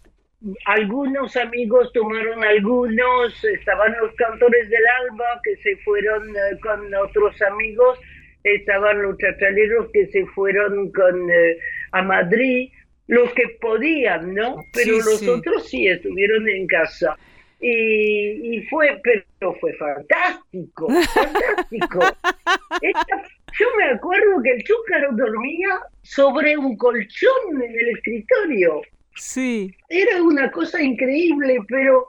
algunos 0.65 1.35
amigos 1.37 1.91
tomaron 1.93 2.43
algunos, 2.43 3.43
estaban 3.43 3.95
los 4.01 4.13
cantores 4.15 4.69
del 4.69 4.83
alba 5.01 5.25
que 5.43 5.55
se 5.57 5.77
fueron 5.83 6.29
eh, 6.29 6.59
con 6.61 6.93
otros 6.95 7.41
amigos, 7.43 7.97
estaban 8.43 9.01
los 9.01 9.17
chachaleros 9.17 9.89
que 9.93 10.07
se 10.07 10.25
fueron 10.27 10.91
con 10.91 11.29
eh, 11.29 11.57
a 11.91 12.01
Madrid, 12.01 12.69
los 13.07 13.31
que 13.33 13.43
podían, 13.61 14.33
¿no? 14.33 14.57
Pero 14.73 14.97
los 14.97 15.27
otros 15.27 15.69
sí 15.69 15.87
estuvieron 15.87 16.47
en 16.49 16.67
casa. 16.67 17.17
Y, 17.65 18.61
fue, 18.69 18.99
pero 19.01 19.53
fue 19.61 19.73
fantástico, 19.75 20.89
fantástico. 20.89 21.99
yo 23.59 23.67
me 23.77 23.85
acuerdo 23.85 24.41
que 24.43 24.51
el 24.51 24.63
chúcaro 24.63 25.13
dormía 25.13 25.79
sobre 26.01 26.57
un 26.57 26.75
colchón 26.75 27.61
en 27.63 27.71
el 27.71 27.89
escritorio. 27.95 28.81
Sí. 29.15 29.73
Era 29.87 30.21
una 30.21 30.51
cosa 30.51 30.81
increíble, 30.81 31.57
pero 31.69 32.07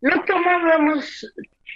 no 0.00 0.24
tomábamos, 0.24 1.30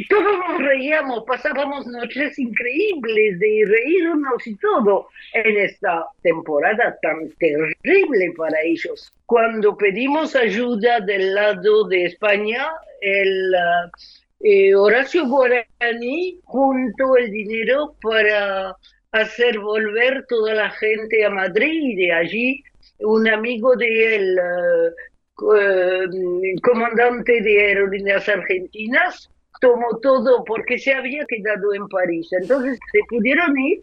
todos 0.06 0.38
nos 0.48 0.58
reíamos, 0.58 1.24
pasábamos 1.26 1.86
noches 1.86 2.38
increíbles 2.38 3.38
de 3.38 3.64
reírnos 3.66 4.46
y 4.46 4.54
todo 4.56 5.08
en 5.32 5.56
esta 5.56 6.06
temporada 6.22 6.96
tan 7.02 7.28
terrible 7.38 8.32
para 8.36 8.60
ellos. 8.62 9.12
Cuando 9.26 9.76
pedimos 9.76 10.36
ayuda 10.36 11.00
del 11.00 11.34
lado 11.34 11.88
de 11.88 12.04
España, 12.04 12.68
el 13.00 13.54
eh, 14.40 14.74
Horacio 14.74 15.26
Guarani 15.26 16.40
juntó 16.44 17.16
el 17.16 17.30
dinero 17.30 17.94
para 18.00 18.76
hacer 19.12 19.58
volver 19.58 20.24
toda 20.28 20.54
la 20.54 20.70
gente 20.70 21.24
a 21.24 21.30
Madrid 21.30 21.80
y 21.82 21.96
de 21.96 22.12
allí 22.12 22.62
un 23.00 23.28
amigo 23.28 23.74
de 23.76 24.16
él, 24.16 24.38
eh, 24.38 24.90
eh, 25.56 26.60
comandante 26.62 27.40
de 27.40 27.66
aerolíneas 27.66 28.28
argentinas, 28.28 29.30
tomó 29.60 29.98
todo 30.02 30.44
porque 30.44 30.78
se 30.78 30.92
había 30.92 31.24
quedado 31.26 31.74
en 31.74 31.88
París. 31.88 32.28
Entonces 32.40 32.78
se 32.92 33.00
pudieron 33.08 33.58
ir 33.58 33.80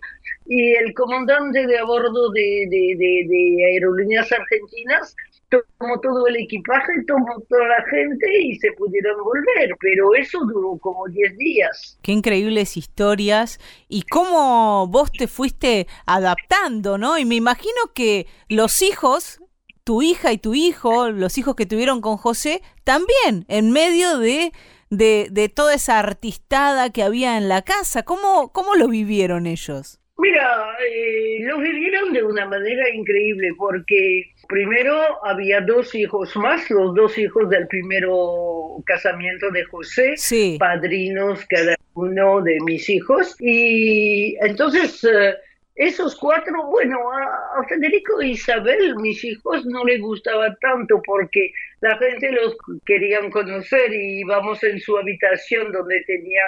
y 0.48 0.76
el 0.76 0.94
comandante 0.94 1.66
de 1.66 1.78
a 1.78 1.86
bordo 1.86 2.32
de, 2.32 2.68
de 2.70 3.66
aerolíneas 3.66 4.32
argentinas 4.32 5.16
tomó 5.50 6.00
todo 6.02 6.28
el 6.28 6.38
equipaje, 6.38 6.92
tomó 7.08 7.40
toda 7.50 7.68
la 7.68 7.84
gente 7.90 8.42
y 8.42 8.56
se 8.56 8.72
pudieron 8.74 9.24
volver, 9.24 9.76
pero 9.80 10.16
eso 10.16 10.40
duró 10.46 10.78
como 10.80 11.08
10 11.08 11.38
días. 11.38 12.00
Qué 12.02 12.12
increíbles 12.12 12.78
historias 12.78 13.60
y 13.88 14.04
cómo 14.04 14.88
vos 14.88 15.12
te 15.12 15.28
fuiste 15.28 15.88
adaptando, 16.06 16.98
¿no? 16.98 17.18
Y 17.18 17.26
me 17.26 17.36
imagino 17.36 17.94
que 17.94 18.28
los 18.50 18.82
hijos, 18.82 19.42
tu 19.84 20.02
hija 20.02 20.34
y 20.34 20.38
tu 20.38 20.54
hijo, 20.54 21.10
los 21.10 21.38
hijos 21.38 21.56
que 21.56 21.66
tuvieron 21.66 22.02
con 22.02 22.18
José, 22.18 22.62
también 22.84 23.46
en 23.48 23.72
medio 23.72 24.18
de, 24.18 24.52
de, 24.90 25.28
de 25.32 25.50
toda 25.50 25.74
esa 25.74 26.00
artistada 26.00 26.92
que 26.92 27.04
había 27.04 27.38
en 27.38 27.50
la 27.50 27.62
casa. 27.62 28.04
¿Cómo, 28.04 28.52
cómo 28.52 28.76
lo 28.76 28.88
vivieron 28.88 29.48
ellos? 29.48 30.00
Mira, 30.18 30.78
eh, 30.80 31.40
lo 31.42 31.60
vivieron 31.60 32.14
de 32.14 32.24
una 32.24 32.46
manera 32.46 32.90
increíble 32.94 33.50
porque 33.58 34.24
primero 34.48 34.96
había 35.26 35.60
dos 35.60 35.94
hijos 35.94 36.34
más, 36.38 36.70
los 36.70 36.96
dos 36.96 37.18
hijos 37.18 37.50
del 37.50 37.68
primero 37.68 38.82
casamiento 38.86 39.52
de 39.52 39.66
José, 39.66 40.16
padrinos 40.58 41.46
cada 41.50 41.76
uno 41.96 42.42
de 42.42 42.58
mis 42.66 42.90
hijos. 42.90 43.36
Y 43.42 44.38
entonces 44.40 45.04
eh, 45.04 45.36
esos 45.76 46.16
cuatro, 46.16 46.66
bueno, 46.68 46.98
a, 47.12 47.60
a, 47.60 47.68
Federico 47.68 48.22
e 48.22 48.30
Isabel, 48.30 48.96
mis 48.96 49.22
hijos, 49.26 49.66
no 49.66 49.84
les 49.84 50.00
gustaba 50.00 50.56
tanto 50.62 51.02
porque 51.06 51.52
la 51.86 51.98
gente 52.00 52.32
los 52.32 52.58
querían 52.84 53.30
conocer 53.30 53.94
y 53.94 54.22
íbamos 54.22 54.64
en 54.64 54.80
su 54.80 54.98
habitación 54.98 55.72
donde 55.72 56.04
tenía 56.08 56.42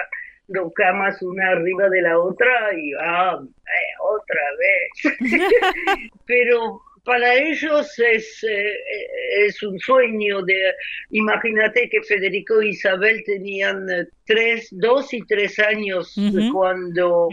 dos 0.48 0.74
camas 0.74 1.22
una 1.22 1.50
arriba 1.52 1.88
de 1.90 2.02
la 2.02 2.18
otra 2.18 2.74
y 2.76 2.92
ah, 3.00 3.40
eh, 3.40 3.94
otra 4.02 4.42
vez. 4.58 5.20
Pero 6.26 6.82
para 7.04 7.36
ellos 7.36 7.88
es, 8.00 8.44
eh, 8.50 8.76
es 9.46 9.62
un 9.62 9.78
sueño 9.78 10.42
de, 10.42 10.74
imagínate 11.12 11.88
que 11.88 12.02
Federico 12.02 12.60
e 12.62 12.70
Isabel 12.70 13.24
tenían 13.24 13.88
eh, 13.92 14.08
tres, 14.26 14.70
dos 14.72 15.14
y 15.14 15.22
tres 15.28 15.60
años 15.60 16.16
cuando, 16.52 17.30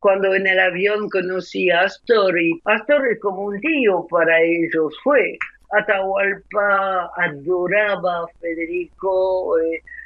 cuando 0.00 0.34
en 0.34 0.48
el 0.48 0.58
avión 0.58 1.08
conocí 1.08 1.70
a 1.70 1.82
Astor 1.82 2.36
y 2.36 2.60
Astor 2.64 3.06
es 3.12 3.20
como 3.20 3.42
un 3.44 3.60
tío 3.60 4.08
para 4.10 4.42
ellos, 4.42 4.92
fue. 5.04 5.38
Atahualpa 5.70 7.10
adoraba 7.16 8.24
a 8.24 8.26
Federico, 8.40 9.56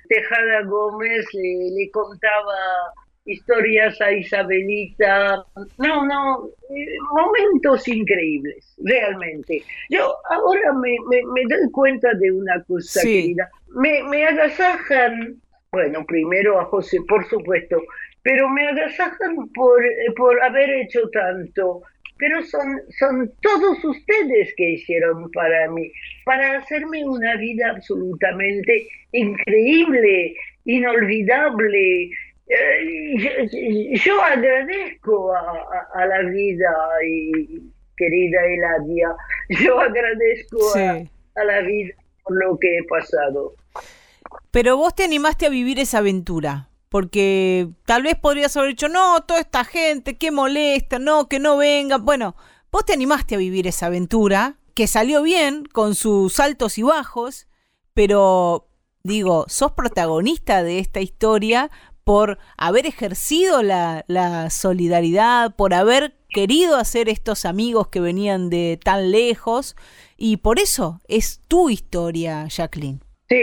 Tejada 0.09 0.63
Gómez 0.63 1.27
le, 1.35 1.91
contaba 1.91 2.93
historias 3.25 4.01
a 4.01 4.13
Isabelita. 4.13 5.45
No, 5.77 6.07
no, 6.07 6.49
eh, 6.71 6.87
momentos 7.13 7.87
increíbles, 7.89 8.75
realmente. 8.79 9.63
Yo 9.91 10.15
ahora 10.31 10.73
me, 10.73 10.97
me, 11.09 11.43
doy 11.49 11.71
cuenta 11.71 12.15
de 12.15 12.33
una 12.33 12.63
cosa, 12.65 13.03
querida. 13.03 13.51
Me, 13.75 14.03
me 14.05 14.27
agasajan, 14.27 15.41
bueno, 15.71 16.05
primero 16.07 16.59
a 16.59 16.65
José, 16.65 16.99
por 17.07 17.29
supuesto, 17.29 17.83
pero 18.23 18.49
me 18.49 18.67
agasajan 18.69 19.49
por, 19.55 19.83
por 20.17 20.43
haber 20.43 20.71
hecho 20.71 21.01
tanto 21.11 21.83
pero 22.19 22.43
son, 22.43 22.81
son 22.99 23.33
todos 23.41 23.85
ustedes 23.85 24.53
que 24.57 24.71
hicieron 24.71 25.31
para 25.31 25.71
mí, 25.71 25.91
para 26.25 26.59
hacerme 26.59 27.05
una 27.05 27.37
vida 27.37 27.71
absolutamente 27.71 28.89
increíble, 29.13 30.35
inolvidable. 30.65 32.11
Eh, 32.49 33.99
yo, 34.05 34.21
agradezco 34.23 35.33
a, 35.35 36.07
la 36.07 36.23
vida, 36.31 36.75
y, 37.07 37.61
querida 37.97 38.41
Eladia, 38.47 39.15
yo 39.65 39.81
agradezco 39.81 40.59
a, 40.77 41.41
a 41.41 41.45
la 41.45 41.61
vida 41.61 41.95
por 42.25 42.37
lo 42.37 42.59
que 42.59 42.79
he 42.79 42.85
pasado. 42.85 43.55
Pero 44.51 44.77
vos 44.77 44.95
te 44.95 45.05
animaste 45.05 45.47
a 45.47 45.51
vivir 45.51 45.79
esa 45.79 45.99
aventura 45.99 46.68
porque 46.89 47.69
tal 47.85 48.03
vez 48.03 48.15
podrías 48.17 48.57
haber 48.57 48.71
dicho, 48.71 48.89
no, 48.89 49.23
toda 49.23 49.41
esta 49.41 49.65
gente, 49.65 50.17
qué 50.17 50.31
molesta, 50.31 50.99
no, 50.99 51.29
que 51.29 51.39
no 51.39 51.57
venga. 51.57 51.99
Bueno, 51.99 52.37
vos 52.71 52.85
te 52.85 52.93
animaste 52.93 53.35
a 53.35 53.39
vivir 53.39 53.67
esa 53.67 53.87
aventura, 53.87 54.57
que 54.75 54.87
salió 54.87 55.23
bien, 55.23 55.65
con 55.67 55.95
sus 55.95 56.39
altos 56.41 56.79
y 56.79 56.83
bajos, 56.83 57.49
pero 57.95 58.69
digo, 59.03 59.45
sos 59.49 59.73
protagonista 59.73 60.63
de 60.63 60.79
esta 60.79 61.01
historia 61.01 61.71
por 62.05 62.39
haber 62.57 62.87
ejercido 62.87 63.63
la, 63.63 64.05
la 64.09 64.49
solidaridad, 64.51 65.55
por 65.57 65.75
haber 65.75 66.15
querido 66.31 66.77
hacer 66.77 67.09
estos 67.09 67.45
amigos 67.45 67.89
que 67.89 68.01
venían 68.01 68.51
de 68.51 68.79
tan 68.83 69.11
lejos, 69.11 69.77
y 70.17 70.39
por 70.39 70.59
eso 70.59 71.01
es 71.07 71.43
tu 71.49 71.71
historia, 71.71 72.47
Jacqueline. 72.49 73.01
Sí, 73.29 73.37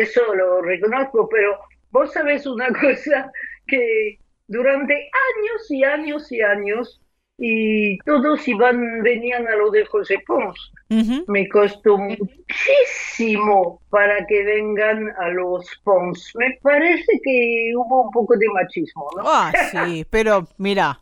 eso 0.00 0.20
lo 0.34 0.60
reconozco, 0.60 1.28
pero 1.30 1.58
Vos 1.90 2.12
sabés 2.12 2.46
una 2.46 2.68
cosa, 2.80 3.30
que 3.66 4.18
durante 4.48 4.94
años 4.94 5.70
y 5.70 5.84
años 5.84 6.32
y 6.32 6.40
años 6.40 7.00
y 7.38 7.98
todos 7.98 8.46
iban, 8.48 9.02
venían 9.02 9.46
a 9.46 9.56
lo 9.56 9.70
de 9.70 9.84
José 9.84 10.18
Pons. 10.26 10.72
Me 11.26 11.48
costó 11.48 11.98
muchísimo 11.98 13.82
para 13.90 14.24
que 14.26 14.42
vengan 14.44 15.10
a 15.18 15.28
los 15.30 15.66
Pons. 15.84 16.32
Me 16.36 16.58
parece 16.62 17.20
que 17.22 17.72
hubo 17.76 18.04
un 18.04 18.10
poco 18.10 18.36
de 18.36 18.46
machismo, 18.48 19.06
¿no? 19.16 19.24
Ah, 19.26 19.52
sí, 19.70 20.06
pero 20.10 20.48
mira, 20.56 20.98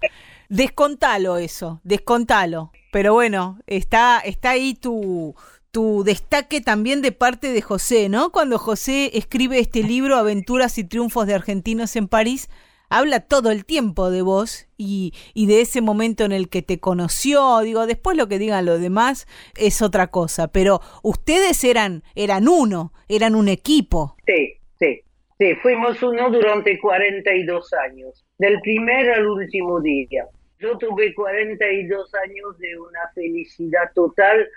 descontalo 0.48 1.36
eso, 1.36 1.80
descontalo. 1.84 2.72
Pero 2.90 3.12
bueno, 3.14 3.58
está, 3.66 4.20
está 4.20 4.50
ahí 4.50 4.74
tu, 4.74 5.34
tu 5.75 6.04
destaque 6.04 6.61
también 6.61 7.02
de 7.02 7.11
parte 7.11 7.52
de 7.52 7.61
José, 7.61 8.09
¿no? 8.09 8.31
Cuando 8.31 8.59
José 8.59 9.11
escribe 9.14 9.59
este 9.59 9.83
libro, 9.83 10.14
Aventuras 10.14 10.78
y 10.78 10.85
Triunfos 10.85 11.26
de 11.26 11.35
Argentinos 11.35 11.97
en 11.97 12.07
París, 12.07 12.49
habla 12.88 13.19
todo 13.19 13.50
el 13.50 13.64
tiempo 13.64 14.09
de 14.09 14.23
vos 14.23 14.69
y, 14.76 15.12
y, 15.35 15.49
de 15.49 15.62
ese 15.62 15.81
momento 15.81 16.25
en 16.25 16.31
el 16.31 16.49
que 16.49 16.62
te 16.62 16.78
conoció, 16.78 17.59
digo, 17.59 17.88
después 17.88 18.16
lo 18.16 18.28
que 18.28 18.38
digan 18.38 18.66
los 18.66 18.81
demás 18.81 19.26
es 19.59 19.83
otra 19.83 20.12
cosa, 20.12 20.47
pero 20.47 20.81
ustedes 21.02 21.64
eran, 21.64 22.04
eran 22.14 22.47
uno, 22.47 22.93
eran 23.09 23.35
un 23.35 23.49
equipo. 23.49 24.14
Sí, 24.26 24.54
sí, 24.78 25.00
sí, 25.40 25.54
fuimos 25.57 26.00
uno 26.04 26.31
durante 26.31 26.78
42 26.78 27.73
años, 27.73 28.25
del 28.38 28.61
primer 28.61 29.11
al 29.11 29.26
último 29.26 29.81
día. 29.81 30.25
Yo 30.61 30.78
tuve 30.78 31.12
42 31.14 32.14
años 32.14 32.59
de 32.59 32.78
una 32.78 33.00
felicidad 33.12 33.90
total. 33.93 34.49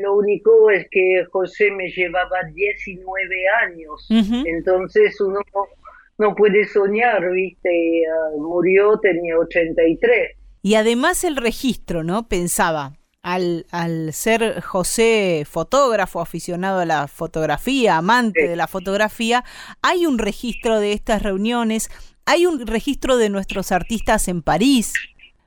Lo 0.00 0.16
único 0.16 0.70
es 0.70 0.86
que 0.90 1.24
José 1.30 1.70
me 1.70 1.88
llevaba 1.90 2.42
19 2.52 3.48
años. 3.66 4.06
Entonces 4.46 5.20
uno 5.20 5.40
no 6.18 6.34
puede 6.34 6.66
soñar, 6.66 7.30
¿viste? 7.30 8.02
Ah, 8.06 8.36
murió, 8.38 8.98
tenía 9.00 9.38
83. 9.38 10.36
Y 10.62 10.74
además 10.74 11.24
el 11.24 11.36
registro, 11.36 12.02
¿no? 12.02 12.28
Pensaba, 12.28 12.94
al, 13.22 13.66
al, 13.70 14.12
ser 14.12 14.60
José 14.60 15.44
fotógrafo, 15.48 16.20
aficionado 16.20 16.80
a 16.80 16.86
la 16.86 17.08
fotografía, 17.08 17.96
amante 17.96 18.48
de 18.48 18.56
la 18.56 18.66
fotografía, 18.66 19.44
hay 19.80 20.06
un 20.06 20.18
registro 20.18 20.80
de 20.80 20.92
estas 20.92 21.22
reuniones, 21.22 21.90
hay 22.26 22.46
un 22.46 22.66
registro 22.66 23.16
de 23.16 23.30
nuestros 23.30 23.72
artistas 23.72 24.28
en 24.28 24.42
París. 24.42 24.92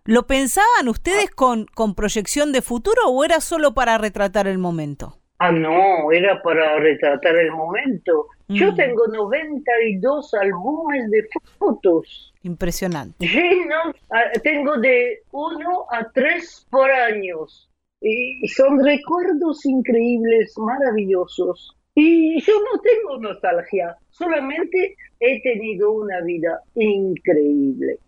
¿Lo 0.05 0.25
pensaban 0.25 0.88
ustedes 0.88 1.29
con, 1.29 1.67
con 1.75 1.93
proyección 1.93 2.51
de 2.51 2.63
futuro 2.63 3.01
o 3.08 3.24
era 3.24 3.39
solo 3.39 3.75
para 3.75 4.00
retratar 4.00 4.48
el 4.48 4.58
momento? 4.58 5.20
Ah, 5.38 5.51
no, 5.51 6.12
era 6.12 6.41
para 6.41 6.79
retratar 6.79 7.36
el 7.36 7.51
momento. 7.51 8.27
Yo 8.48 8.72
mm. 8.72 8.75
tengo 8.75 9.08
92 9.08 10.34
álbumes 10.34 11.12
de 11.12 11.27
fotos. 11.60 12.34
Impresionante. 12.41 13.27
Llenos, 13.27 13.96
ah, 14.10 14.31
tengo 14.43 14.77
de 14.77 15.20
uno 15.31 15.86
a 15.91 16.10
tres 16.12 16.65
por 16.72 16.89
años. 16.89 17.70
Y 18.01 18.48
son 18.48 18.84
recuerdos 18.84 19.63
increíbles, 19.65 20.53
maravillosos. 20.58 21.77
Y 21.93 22.41
yo 22.41 22.53
no 22.53 22.79
tengo 22.81 23.20
nostalgia, 23.20 23.96
solamente 24.10 24.96
he 25.20 25.41
tenido 25.43 25.91
una 25.91 26.22
vida 26.22 26.60
increíble. 26.74 28.00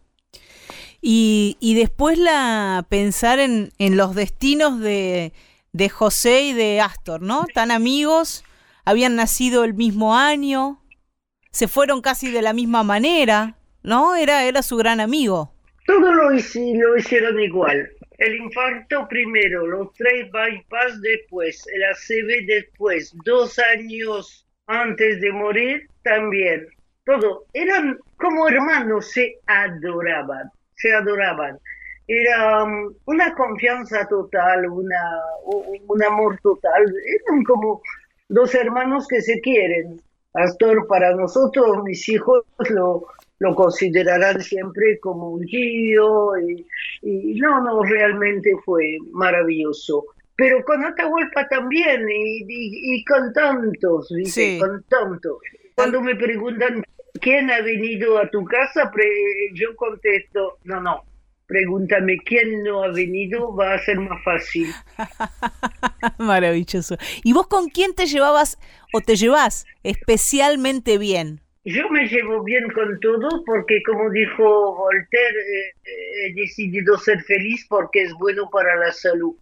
Y, 1.06 1.58
y 1.60 1.76
después 1.76 2.18
la 2.18 2.86
pensar 2.88 3.40
en, 3.40 3.74
en 3.78 3.98
los 3.98 4.16
destinos 4.16 4.80
de, 4.80 5.34
de 5.74 5.90
José 5.90 6.44
y 6.44 6.54
de 6.54 6.80
Astor, 6.80 7.22
¿no? 7.22 7.46
Tan 7.54 7.72
amigos, 7.72 8.46
habían 8.86 9.18
nacido 9.18 9.66
el 9.66 9.74
mismo 9.74 10.16
año, 10.16 10.82
se 11.52 11.68
fueron 11.68 12.02
casi 12.02 12.32
de 12.32 12.42
la 12.42 12.54
misma 12.54 12.84
manera, 12.84 13.58
¿no? 13.84 14.16
Era, 14.16 14.46
era 14.46 14.62
su 14.62 14.78
gran 14.78 15.02
amigo. 15.02 15.54
Todo 15.86 16.14
lo, 16.14 16.30
lo 16.30 16.36
hicieron 16.98 17.40
igual. 17.42 17.92
El 18.18 18.36
infarto 18.38 19.06
primero, 19.10 19.68
los 19.68 19.92
tres 19.96 20.32
bypass 20.32 21.02
después, 21.02 21.68
el 21.74 21.84
ACV 21.84 22.46
después, 22.48 23.14
dos 23.26 23.60
años 23.60 24.48
antes 24.68 25.20
de 25.20 25.32
morir 25.34 25.90
también. 26.04 26.66
Todo, 27.06 27.44
eran 27.54 28.00
como 28.16 28.48
hermanos, 28.48 29.12
se 29.12 29.36
adoraban, 29.46 30.50
se 30.76 30.94
adoraban 30.94 31.60
era 32.08 32.64
um, 32.64 32.94
una 33.06 33.34
confianza 33.34 34.06
total, 34.08 34.70
una, 34.70 35.22
un 35.88 36.04
amor 36.04 36.40
total. 36.42 36.84
Eran 36.84 37.44
como 37.44 37.82
dos 38.30 38.54
hermanos 38.56 39.08
que 39.08 39.22
se 39.22 39.40
quieren. 39.42 40.02
Astor 40.34 40.88
para 40.88 41.16
nosotros, 41.16 41.84
mis 41.84 42.10
hijos 42.10 42.44
lo, 42.70 43.06
lo 43.40 43.56
considerarán 43.56 44.42
siempre 44.42 45.00
como 45.00 45.30
un 45.30 45.46
tío 45.46 46.38
y, 46.40 46.66
y, 47.04 47.36
no, 47.40 47.62
no, 47.62 47.84
realmente 47.84 48.52
fue 48.66 48.98
maravilloso. 49.12 50.06
Pero 50.36 50.64
con 50.66 50.84
Atahualpa 50.84 51.48
también 51.48 52.10
y, 52.10 52.46
y, 52.48 53.06
con 53.06 53.32
tantos, 53.32 54.12
¿viste? 54.16 54.58
Con 54.60 54.84
tantos. 54.90 55.38
Cuando 55.76 56.02
me 56.02 56.16
preguntan 56.16 56.84
quién 57.22 57.52
ha 57.52 57.62
venido 57.62 58.18
a 58.18 58.30
tu 58.30 58.44
casa, 58.46 58.92
yo 59.54 59.76
contesto, 59.76 60.58
no, 60.64 60.82
no, 60.82 61.04
pregúntame 61.48 62.18
quién 62.26 62.64
no 62.64 62.84
ha 62.84 62.92
venido, 62.92 63.56
va 63.56 63.74
a 63.74 63.80
ser 63.80 64.00
más 64.00 64.24
fácil. 64.24 64.68
Maravilloso. 66.18 66.98
¿Y 67.24 67.34
vos 67.34 67.48
con 67.48 67.70
quién 67.70 67.94
te 67.94 68.06
llevabas 68.06 68.58
o 68.94 69.02
te 69.02 69.16
llevas 69.16 69.66
especialmente 69.84 70.98
bien? 70.98 71.42
Yo 71.66 71.90
me 71.90 72.08
llevo 72.08 72.44
bien 72.44 72.70
con 72.72 73.00
todos 73.00 73.42
porque, 73.46 73.82
como 73.86 74.10
dijo 74.10 74.76
Voltaire, 74.76 75.40
eh, 75.40 76.28
he 76.28 76.34
decidido 76.34 76.98
ser 76.98 77.22
feliz 77.24 77.66
porque 77.70 78.04
es 78.04 78.14
bueno 78.16 78.50
para 78.50 78.76
la 78.76 78.92
salud. 78.92 79.34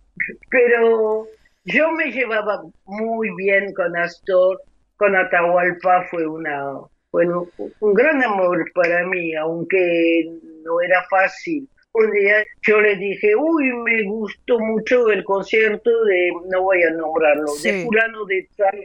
Pero 0.49 1.25
yo 1.65 1.91
me 1.93 2.11
llevaba 2.11 2.61
muy 2.85 3.29
bien 3.37 3.73
con 3.73 3.97
Astor, 3.97 4.61
con 4.97 5.15
Atahualpa 5.15 6.05
fue 6.11 6.27
una 6.27 6.61
bueno, 7.11 7.47
un 7.79 7.93
gran 7.93 8.23
amor 8.23 8.65
para 8.73 9.05
mí, 9.07 9.35
aunque 9.35 10.29
no 10.63 10.81
era 10.81 11.03
fácil 11.09 11.67
un 11.93 12.11
día 12.11 12.45
yo 12.65 12.79
le 12.79 12.95
dije, 12.95 13.35
uy, 13.35 13.73
me 13.83 14.03
gustó 14.03 14.59
mucho 14.59 15.09
el 15.09 15.23
concierto 15.23 15.89
de, 16.05 16.31
no 16.49 16.63
voy 16.63 16.83
a 16.83 16.91
nombrarlo, 16.91 17.51
de 17.63 17.83
fulano 17.83 18.25
de 18.25 18.47
tal 18.55 18.79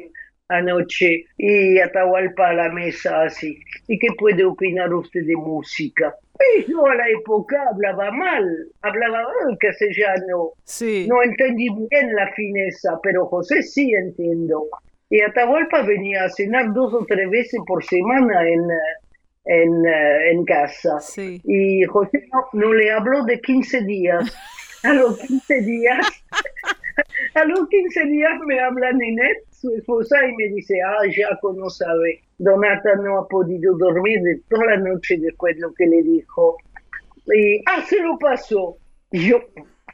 anoche 0.49 1.25
y 1.37 1.79
Atahualpa 1.79 2.49
a 2.49 2.55
la 2.55 2.69
mesa 2.71 3.23
así. 3.23 3.59
¿Y 3.89 3.99
qué 3.99 4.09
puede 4.19 4.45
opinar 4.45 4.93
usted 4.95 5.25
de 5.25 5.37
música? 5.37 6.15
Y 6.57 6.71
yo 6.71 6.87
a 6.87 6.95
la 6.95 7.09
época 7.09 7.57
hablaba 7.73 8.11
mal, 8.13 8.45
hablaba 8.83 9.23
mal 9.23 9.59
castellano. 9.59 10.53
Sí. 10.65 11.07
No 11.09 11.23
entendí 11.23 11.69
bien 11.91 12.15
la 12.15 12.33
fineza, 12.35 12.99
pero 13.03 13.27
José 13.27 13.63
sí 13.63 13.93
entiendo. 13.95 14.69
Y 15.09 15.21
Atahualpa 15.21 15.83
venía 15.83 16.25
a 16.25 16.31
cenar 16.31 16.73
dos 16.73 16.93
o 16.93 17.05
tres 17.07 17.31
veces 17.31 17.61
por 17.67 17.85
semana 17.85 18.49
en, 18.49 18.63
en, 19.47 19.87
en 19.87 20.45
casa. 20.45 20.99
Y 21.45 21.85
José 21.85 22.29
no, 22.53 22.73
le 22.73 22.91
habló 22.91 23.25
de 23.25 23.41
15 23.41 23.83
días. 23.83 24.37
A 24.83 24.93
los 24.93 25.19
15 25.19 25.61
días, 25.63 26.07
a 27.35 27.45
los 27.45 27.69
15 27.69 28.05
días 28.05 28.33
me 28.47 28.61
habla 28.61 28.93
Ninette, 28.93 29.43
su 29.51 29.71
esposa, 29.75 30.17
y 30.27 30.37
me 30.37 30.49
dice, 30.55 30.81
ah, 30.83 30.99
Jaco 31.13 31.55
no 31.55 31.69
sabe, 31.71 32.21
Donata 32.39 32.95
no 32.97 33.19
ha 33.19 33.29
podido 33.29 33.77
dormir 33.79 34.21
de 34.23 34.41
toda 34.49 34.67
la 34.67 34.77
noche 34.77 35.17
después 35.19 35.57
de 35.57 35.63
lo 35.63 35.75
que 35.75 35.87
le 35.87 36.03
dijo. 36.03 36.57
Y, 37.35 37.63
ah, 37.67 37.83
se 37.89 38.01
lo 38.01 38.19
pasó. 38.19 38.77
Y 39.11 39.31
yo, 39.31 39.41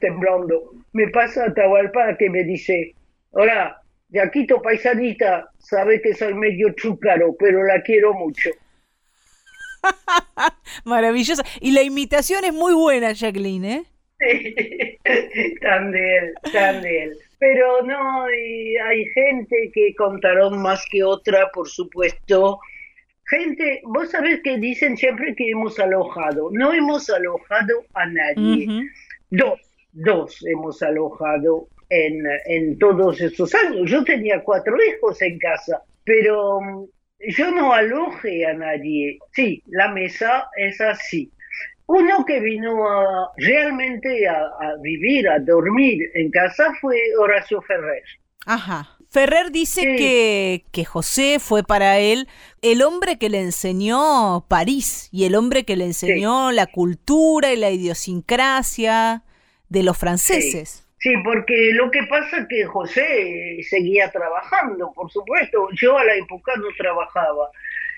temblando, 0.01 0.72
me 0.92 1.09
pasa 1.09 1.46
a 1.46 1.55
Tahualpa 1.55 2.16
que 2.18 2.29
me 2.29 2.44
dice, 2.44 2.94
hola, 3.31 3.81
Yaquito 4.12 4.61
paisanita, 4.61 5.51
sabe 5.59 6.03
que 6.03 6.14
soy 6.14 6.35
medio 6.35 6.75
chúcaro, 6.75 7.35
pero 7.38 7.64
la 7.64 7.83
quiero 7.83 8.12
mucho. 8.12 8.51
Maravillosa. 10.85 11.42
Y 11.61 11.72
la 11.72 11.83
imitación 11.83 12.44
es 12.44 12.53
muy 12.53 12.75
buena, 12.75 13.12
Jacqueline, 13.12 13.64
¿eh? 13.64 13.85
tan 15.62 15.90
de 15.90 16.18
él, 16.18 16.35
tan 16.53 16.83
de 16.83 17.05
él. 17.05 17.18
Pero 17.38 17.83
no, 17.83 18.25
hay 18.25 19.05
gente 19.14 19.70
que 19.75 19.94
contaron 19.96 20.61
más 20.61 20.85
que 20.90 21.03
otra, 21.03 21.51
por 21.53 21.68
supuesto. 21.68 22.61
Gente, 23.31 23.81
vos 23.85 24.11
sabés 24.11 24.40
que 24.42 24.59
dicen 24.59 24.96
siempre 24.96 25.35
que 25.35 25.51
hemos 25.51 25.81
alojado. 25.81 26.51
No 26.53 26.72
hemos 26.72 27.09
alojado 27.09 27.85
a 27.94 28.07
nadie. 28.07 28.85
Dos, 29.31 29.59
dos 29.92 30.44
hemos 30.46 30.83
alojado 30.83 31.68
en, 31.92 32.24
en 32.46 32.78
todos 32.78 33.20
estos 33.20 33.55
años. 33.55 33.90
Yo 33.90 34.02
tenía 34.05 34.42
cuatro 34.42 34.74
hijos 34.83 35.20
en 35.20 35.38
casa, 35.38 35.83
pero 36.05 36.88
yo 37.18 37.50
no 37.52 37.72
aloje 37.72 38.46
a 38.46 38.55
nadie. 38.55 39.18
Sí, 39.33 39.62
la 39.66 39.88
mesa 39.88 40.48
es 40.57 40.81
así. 40.81 41.31
Uno 41.87 42.24
que 42.24 42.40
vino 42.40 42.88
a, 42.88 43.31
realmente 43.37 44.26
a, 44.26 44.50
vivir, 44.81 45.28
a 45.28 45.38
dormir 45.38 46.11
en 46.14 46.31
casa 46.31 46.72
fue 46.81 46.96
Horacio 47.18 47.61
Ferrer. 47.62 48.02
Ajá. 48.46 48.96
Ferrer 49.11 49.50
dice 49.50 49.83
que, 49.83 50.64
que 50.72 50.87
José 50.87 51.38
fue 51.38 51.62
para 51.62 51.98
él 51.98 52.28
el 52.62 52.81
hombre 52.81 53.18
que 53.18 53.28
le 53.28 53.42
enseñó 53.42 54.46
París 54.48 55.11
y 55.12 55.24
el 55.24 55.35
hombre 55.35 55.64
que 55.64 55.76
le 55.76 55.85
enseñó 55.85 56.50
la 56.50 56.66
cultura 56.66 57.52
y 57.52 57.57
la 57.57 57.70
idiosincrasia. 57.70 59.22
de 59.68 59.83
los 59.83 59.98
franceses. 59.98 60.68
Sí, 60.68 60.91
porque 61.24 61.72
lo 61.72 61.90
que 61.90 62.04
pasa 62.04 62.38
es 62.38 62.46
que 62.48 62.64
José 62.64 63.58
seguía 63.68 64.10
trabajando, 64.10 64.92
por 64.94 65.10
supuesto. 65.10 65.68
Yo 65.72 65.98
a 65.98 66.04
la 66.04 66.14
época 66.14 66.52
no 66.56 66.68
trabajaba. 66.78 67.50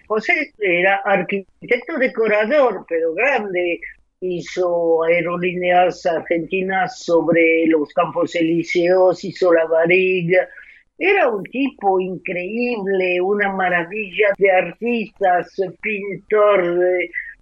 José 0.07 0.53
era 0.59 0.97
arquitecto 1.05 1.99
decorador, 1.99 2.85
pero 2.89 3.15
grande. 3.15 3.81
Hizo 4.21 5.03
aerolíneas 5.05 6.07
argentinas 6.07 6.99
sobre 7.01 7.67
los 7.67 7.93
campos 7.93 8.35
elíseos, 8.35 9.23
hizo 9.23 9.53
la 9.53 9.67
varilla. 9.67 10.49
Era 10.97 11.29
un 11.29 11.43
tipo 11.45 12.01
increíble, 12.01 13.21
una 13.21 13.53
maravilla 13.53 14.29
de 14.39 14.51
artistas, 14.51 15.55
pintor, 15.83 16.79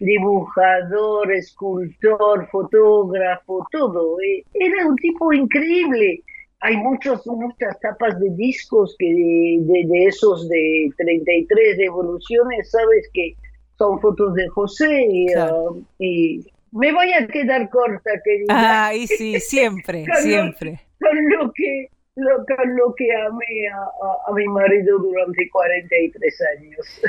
dibujador, 0.03 1.33
escultor, 1.33 2.49
fotógrafo, 2.51 3.67
todo. 3.71 4.21
Eh, 4.21 4.45
era 4.55 4.87
un 4.87 4.97
tipo 4.97 5.33
increíble. 5.33 6.23
Hay 6.61 6.77
muchos, 6.77 7.27
muchas 7.27 7.79
tapas 7.81 8.19
de 8.21 8.31
discos 8.37 8.95
que 8.99 9.07
de, 9.07 10.05
esos 10.07 10.49
de 10.49 10.91
33 10.97 11.79
revoluciones, 11.79 12.71
sabes 12.71 13.09
que 13.13 13.35
son 13.79 14.01
fotos 14.01 14.35
de 14.35 14.49
José 14.49 15.27
ah, 15.37 15.71
y, 15.99 16.45
me 16.71 16.93
voy 16.93 17.13
a 17.13 17.27
quedar 17.27 17.69
corta, 17.69 18.11
querida. 18.25 18.87
Ay, 18.87 19.07
sí, 19.07 19.41
siempre, 19.41 20.07
siempre. 20.23 20.81
con 21.01 21.31
lo 21.31 21.53
que 21.53 21.89
lo, 22.15 22.37
con 22.47 22.77
lo 22.77 22.95
que 22.95 23.09
amé 23.15 23.69
a, 23.69 24.31
a 24.31 24.35
mi 24.35 24.47
marido 24.47 24.99
durante 24.99 25.49
43 25.51 26.43
años. 26.59 27.03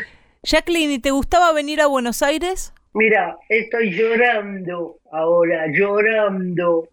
Jacqueline, 0.43 0.91
¿y 0.91 0.99
te 0.99 1.11
gustaba 1.11 1.53
venir 1.53 1.79
a 1.79 1.87
Buenos 1.87 2.21
Aires? 2.21 2.73
Mira, 2.93 3.37
estoy 3.49 3.91
llorando 3.91 4.99
ahora, 5.11 5.65
llorando 5.71 6.87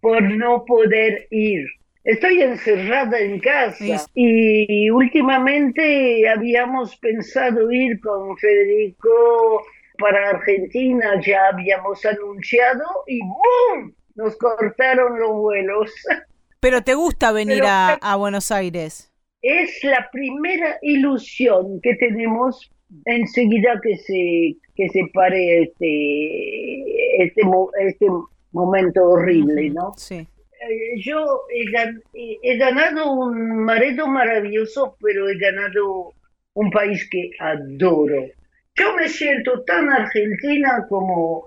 por 0.00 0.22
no 0.22 0.64
poder 0.64 1.28
ir. 1.30 1.66
Estoy 2.02 2.42
encerrada 2.42 3.18
en 3.20 3.38
casa 3.40 4.04
y 4.14 4.90
últimamente 4.90 6.28
habíamos 6.28 6.96
pensado 6.96 7.70
ir 7.70 7.98
con 8.00 8.36
Federico 8.36 9.64
para 9.98 10.30
Argentina, 10.30 11.20
ya 11.24 11.48
habíamos 11.52 12.04
anunciado 12.04 12.84
y 13.06 13.20
¡boom! 13.20 13.94
Nos 14.16 14.36
cortaron 14.36 15.18
los 15.18 15.32
vuelos. 15.32 15.90
Pero 16.60 16.82
te 16.82 16.94
gusta 16.94 17.32
venir 17.32 17.62
a, 17.64 17.94
a 17.94 18.16
Buenos 18.16 18.50
Aires. 18.50 19.12
Es 19.40 19.82
la 19.84 20.08
primera 20.10 20.78
ilusión 20.82 21.80
que 21.82 21.94
tenemos 21.94 22.70
enseguida 23.04 23.80
que 23.82 23.96
se, 23.96 24.56
que 24.74 24.88
se 24.88 25.02
pare 25.12 25.62
este, 25.62 27.24
este, 27.24 27.42
este 27.80 28.06
momento 28.52 29.02
horrible, 29.04 29.70
¿no? 29.70 29.92
Sí. 29.96 30.16
Eh, 30.16 31.00
yo 31.02 31.42
he, 31.50 32.40
he, 32.42 32.56
ganado 32.56 33.12
un 33.12 33.64
marido 33.64 34.06
maravilloso, 34.06 34.96
pero 35.00 35.28
he 35.28 35.36
ganado 35.38 36.12
un 36.54 36.70
país 36.70 37.08
que 37.10 37.30
adoro. 37.38 38.24
Yo 38.76 38.96
me 38.96 39.08
siento 39.08 39.62
tan 39.64 39.90
argentina 39.90 40.86
como 40.88 41.44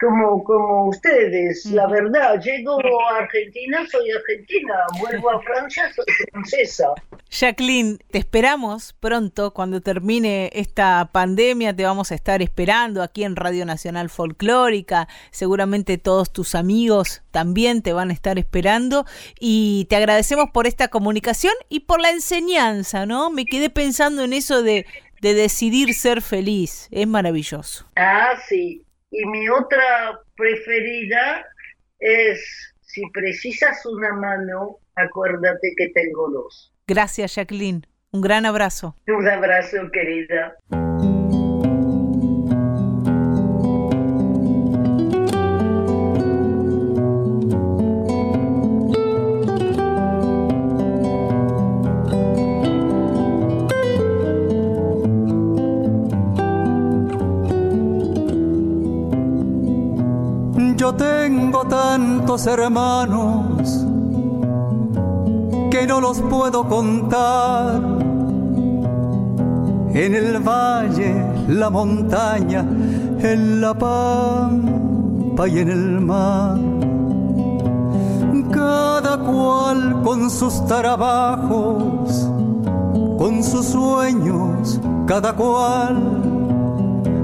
como, 0.00 0.44
como 0.44 0.88
ustedes, 0.88 1.66
la 1.66 1.86
verdad. 1.88 2.40
Llego 2.40 2.78
a 3.10 3.18
Argentina, 3.18 3.84
soy 3.90 4.10
argentina, 4.10 4.74
vuelvo 5.00 5.30
a 5.30 5.42
Francia, 5.42 5.90
soy 5.94 6.04
francesa. 6.30 6.86
Jacqueline, 7.30 7.98
te 8.10 8.18
esperamos 8.18 8.94
pronto, 9.00 9.52
cuando 9.52 9.80
termine 9.80 10.50
esta 10.54 11.10
pandemia, 11.12 11.74
te 11.74 11.84
vamos 11.84 12.12
a 12.12 12.14
estar 12.14 12.42
esperando 12.42 13.02
aquí 13.02 13.24
en 13.24 13.36
Radio 13.36 13.66
Nacional 13.66 14.08
Folclórica. 14.08 15.08
Seguramente 15.30 15.98
todos 15.98 16.32
tus 16.32 16.54
amigos 16.54 17.22
también 17.30 17.82
te 17.82 17.92
van 17.92 18.10
a 18.10 18.14
estar 18.14 18.38
esperando 18.38 19.04
y 19.38 19.86
te 19.90 19.96
agradecemos 19.96 20.50
por 20.50 20.66
esta 20.66 20.88
comunicación 20.88 21.54
y 21.68 21.80
por 21.80 22.00
la 22.00 22.10
enseñanza, 22.10 23.04
¿no? 23.04 23.30
Me 23.30 23.44
quedé 23.44 23.68
pensando 23.68 24.22
en 24.22 24.32
eso 24.32 24.62
de, 24.62 24.86
de 25.20 25.34
decidir 25.34 25.92
ser 25.94 26.22
feliz. 26.22 26.88
Es 26.90 27.06
maravilloso. 27.06 27.86
Ah, 27.96 28.32
sí, 28.48 28.84
y 29.10 29.24
mi 29.26 29.48
otra 29.48 30.20
preferida 30.36 31.44
es, 31.98 32.74
si 32.80 33.02
precisas 33.10 33.84
una 33.86 34.12
mano, 34.12 34.78
acuérdate 34.94 35.74
que 35.76 35.88
tengo 35.88 36.30
dos. 36.30 36.72
Gracias, 36.86 37.34
Jacqueline. 37.34 37.86
Un 38.10 38.22
gran 38.22 38.46
abrazo. 38.46 38.94
Un 39.06 39.28
abrazo, 39.28 39.90
querida. 39.92 40.56
Tengo 61.50 61.64
tantos 61.64 62.46
hermanos 62.46 63.86
que 65.70 65.86
no 65.86 65.98
los 65.98 66.20
puedo 66.20 66.68
contar. 66.68 67.80
En 69.94 70.14
el 70.14 70.40
valle, 70.40 71.14
la 71.48 71.70
montaña, 71.70 72.66
en 73.20 73.62
la 73.62 73.72
pampa 73.72 75.48
y 75.48 75.60
en 75.60 75.70
el 75.70 76.00
mar. 76.00 76.58
Cada 78.50 79.16
cual 79.16 80.02
con 80.02 80.30
sus 80.30 80.66
trabajos, 80.66 82.28
con 83.16 83.42
sus 83.42 83.68
sueños, 83.68 84.78
cada 85.06 85.32
cual 85.32 85.96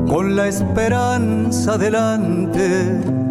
con 0.09 0.35
la 0.35 0.49
esperanza 0.49 1.77
delante 1.77 3.24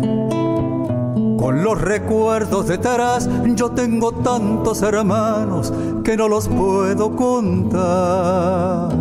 con 1.44 1.62
los 1.62 1.82
recuerdos 1.82 2.70
de 2.70 2.78
Taras, 2.78 3.28
yo 3.48 3.72
tengo 3.72 4.14
tantos 4.14 4.82
hermanos 4.82 5.74
que 6.02 6.16
no 6.16 6.30
los 6.30 6.48
puedo 6.48 7.14
contar. 7.18 8.94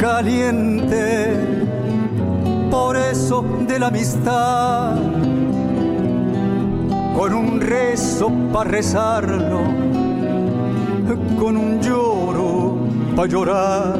Caliente, 0.00 1.36
por 2.70 2.96
eso 2.96 3.44
de 3.68 3.78
la 3.78 3.88
amistad, 3.88 4.96
con 7.14 7.34
un 7.34 7.60
rezo 7.60 8.32
para 8.50 8.70
rezarlo, 8.70 9.60
con 11.38 11.56
un 11.58 11.80
lloro 11.82 12.78
para 13.14 13.28
llorar, 13.28 13.98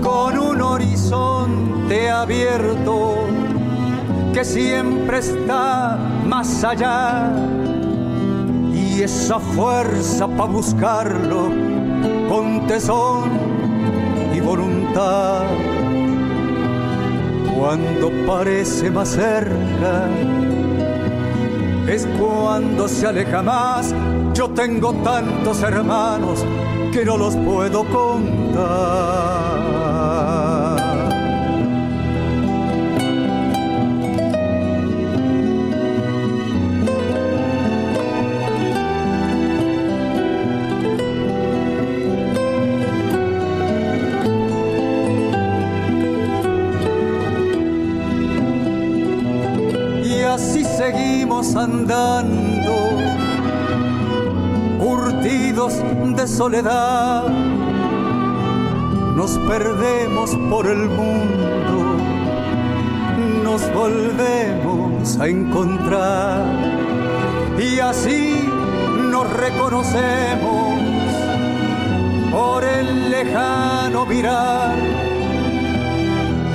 con 0.00 0.38
un 0.38 0.62
horizonte 0.62 2.08
abierto 2.08 3.16
que 4.32 4.44
siempre 4.44 5.18
está 5.18 5.98
más 6.24 6.62
allá. 6.62 7.32
Y 8.72 9.02
esa 9.02 9.40
fuerza 9.40 10.28
para 10.28 10.52
buscarlo 10.52 11.50
con 12.28 12.66
tesón 12.66 13.45
Cuando 17.54 18.10
parece 18.26 18.90
más 18.90 19.10
cerca, 19.10 20.08
es 21.86 22.08
cuando 22.18 22.88
se 22.88 23.06
aleja 23.06 23.42
más. 23.42 23.94
Yo 24.32 24.48
tengo 24.48 24.94
tantos 25.04 25.62
hermanos 25.62 26.42
que 26.92 27.04
no 27.04 27.18
los 27.18 27.36
puedo 27.36 27.84
contar. 27.84 29.75
Andando, 51.76 52.74
curtidos 54.78 55.74
de 56.16 56.26
soledad. 56.26 57.28
No 57.28 59.16
nos 59.16 59.38
perdemos 59.38 60.36
por 60.50 60.66
el 60.66 60.88
mundo, 60.88 61.96
nos 63.42 63.62
volvemos 63.72 65.18
a 65.18 65.28
encontrar 65.28 66.44
y 67.58 67.78
así 67.80 68.48
nos 69.10 69.30
reconocemos 69.32 70.80
por 72.30 72.64
el 72.64 73.10
lejano 73.10 74.04
mirar 74.06 74.76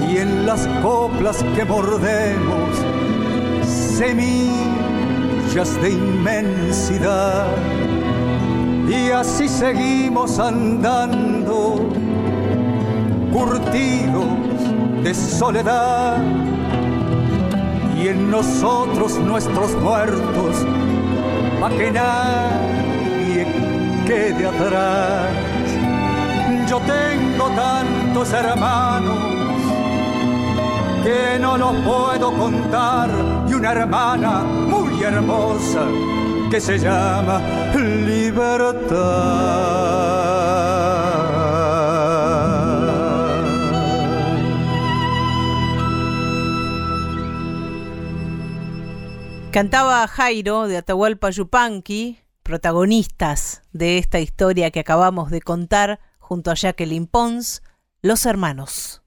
y 0.08 0.18
en 0.18 0.46
las 0.46 0.68
coplas 0.84 1.44
que 1.56 1.66
mordemos 1.66 2.70
semillas 3.98 4.91
de 5.54 5.90
inmensidad. 5.90 7.46
Y 8.88 9.12
así 9.12 9.50
seguimos 9.50 10.40
andando 10.40 11.90
curtidos 13.34 15.04
de 15.04 15.14
soledad. 15.14 16.24
Y 18.02 18.08
en 18.08 18.32
nosotros 18.32 19.20
nuestros 19.20 19.76
muertos 19.76 20.66
pa' 21.60 21.70
que 21.70 21.92
nadie 21.92 23.46
quede 24.08 24.48
atrás. 24.48 25.28
Yo 26.70 26.80
tengo 26.80 27.50
tantos 27.50 28.32
hermanos 28.32 29.41
que 31.04 31.40
no 31.40 31.58
los 31.58 31.76
puedo 31.78 32.32
contar 32.34 33.10
y 33.48 33.54
una 33.54 33.72
hermana 33.72 34.44
muy 34.44 35.04
hermosa 35.04 35.88
que 36.50 36.60
se 36.60 36.78
llama 36.78 37.42
libertad. 37.76 39.02
Cantaba 49.52 50.08
Jairo 50.08 50.68
de 50.68 50.78
Atahualpa 50.78 51.30
Yupanqui, 51.30 52.20
protagonistas 52.42 53.64
de 53.74 53.98
esta 53.98 54.20
historia 54.20 54.72
que 54.72 54.80
acabamos 54.80 55.30
de 55.30 55.42
contar 55.42 56.00
junto 56.20 56.52
a 56.52 56.54
Jacqueline 56.54 57.08
Pons, 57.08 57.62
Los 58.02 58.26
Hermanos. 58.26 59.01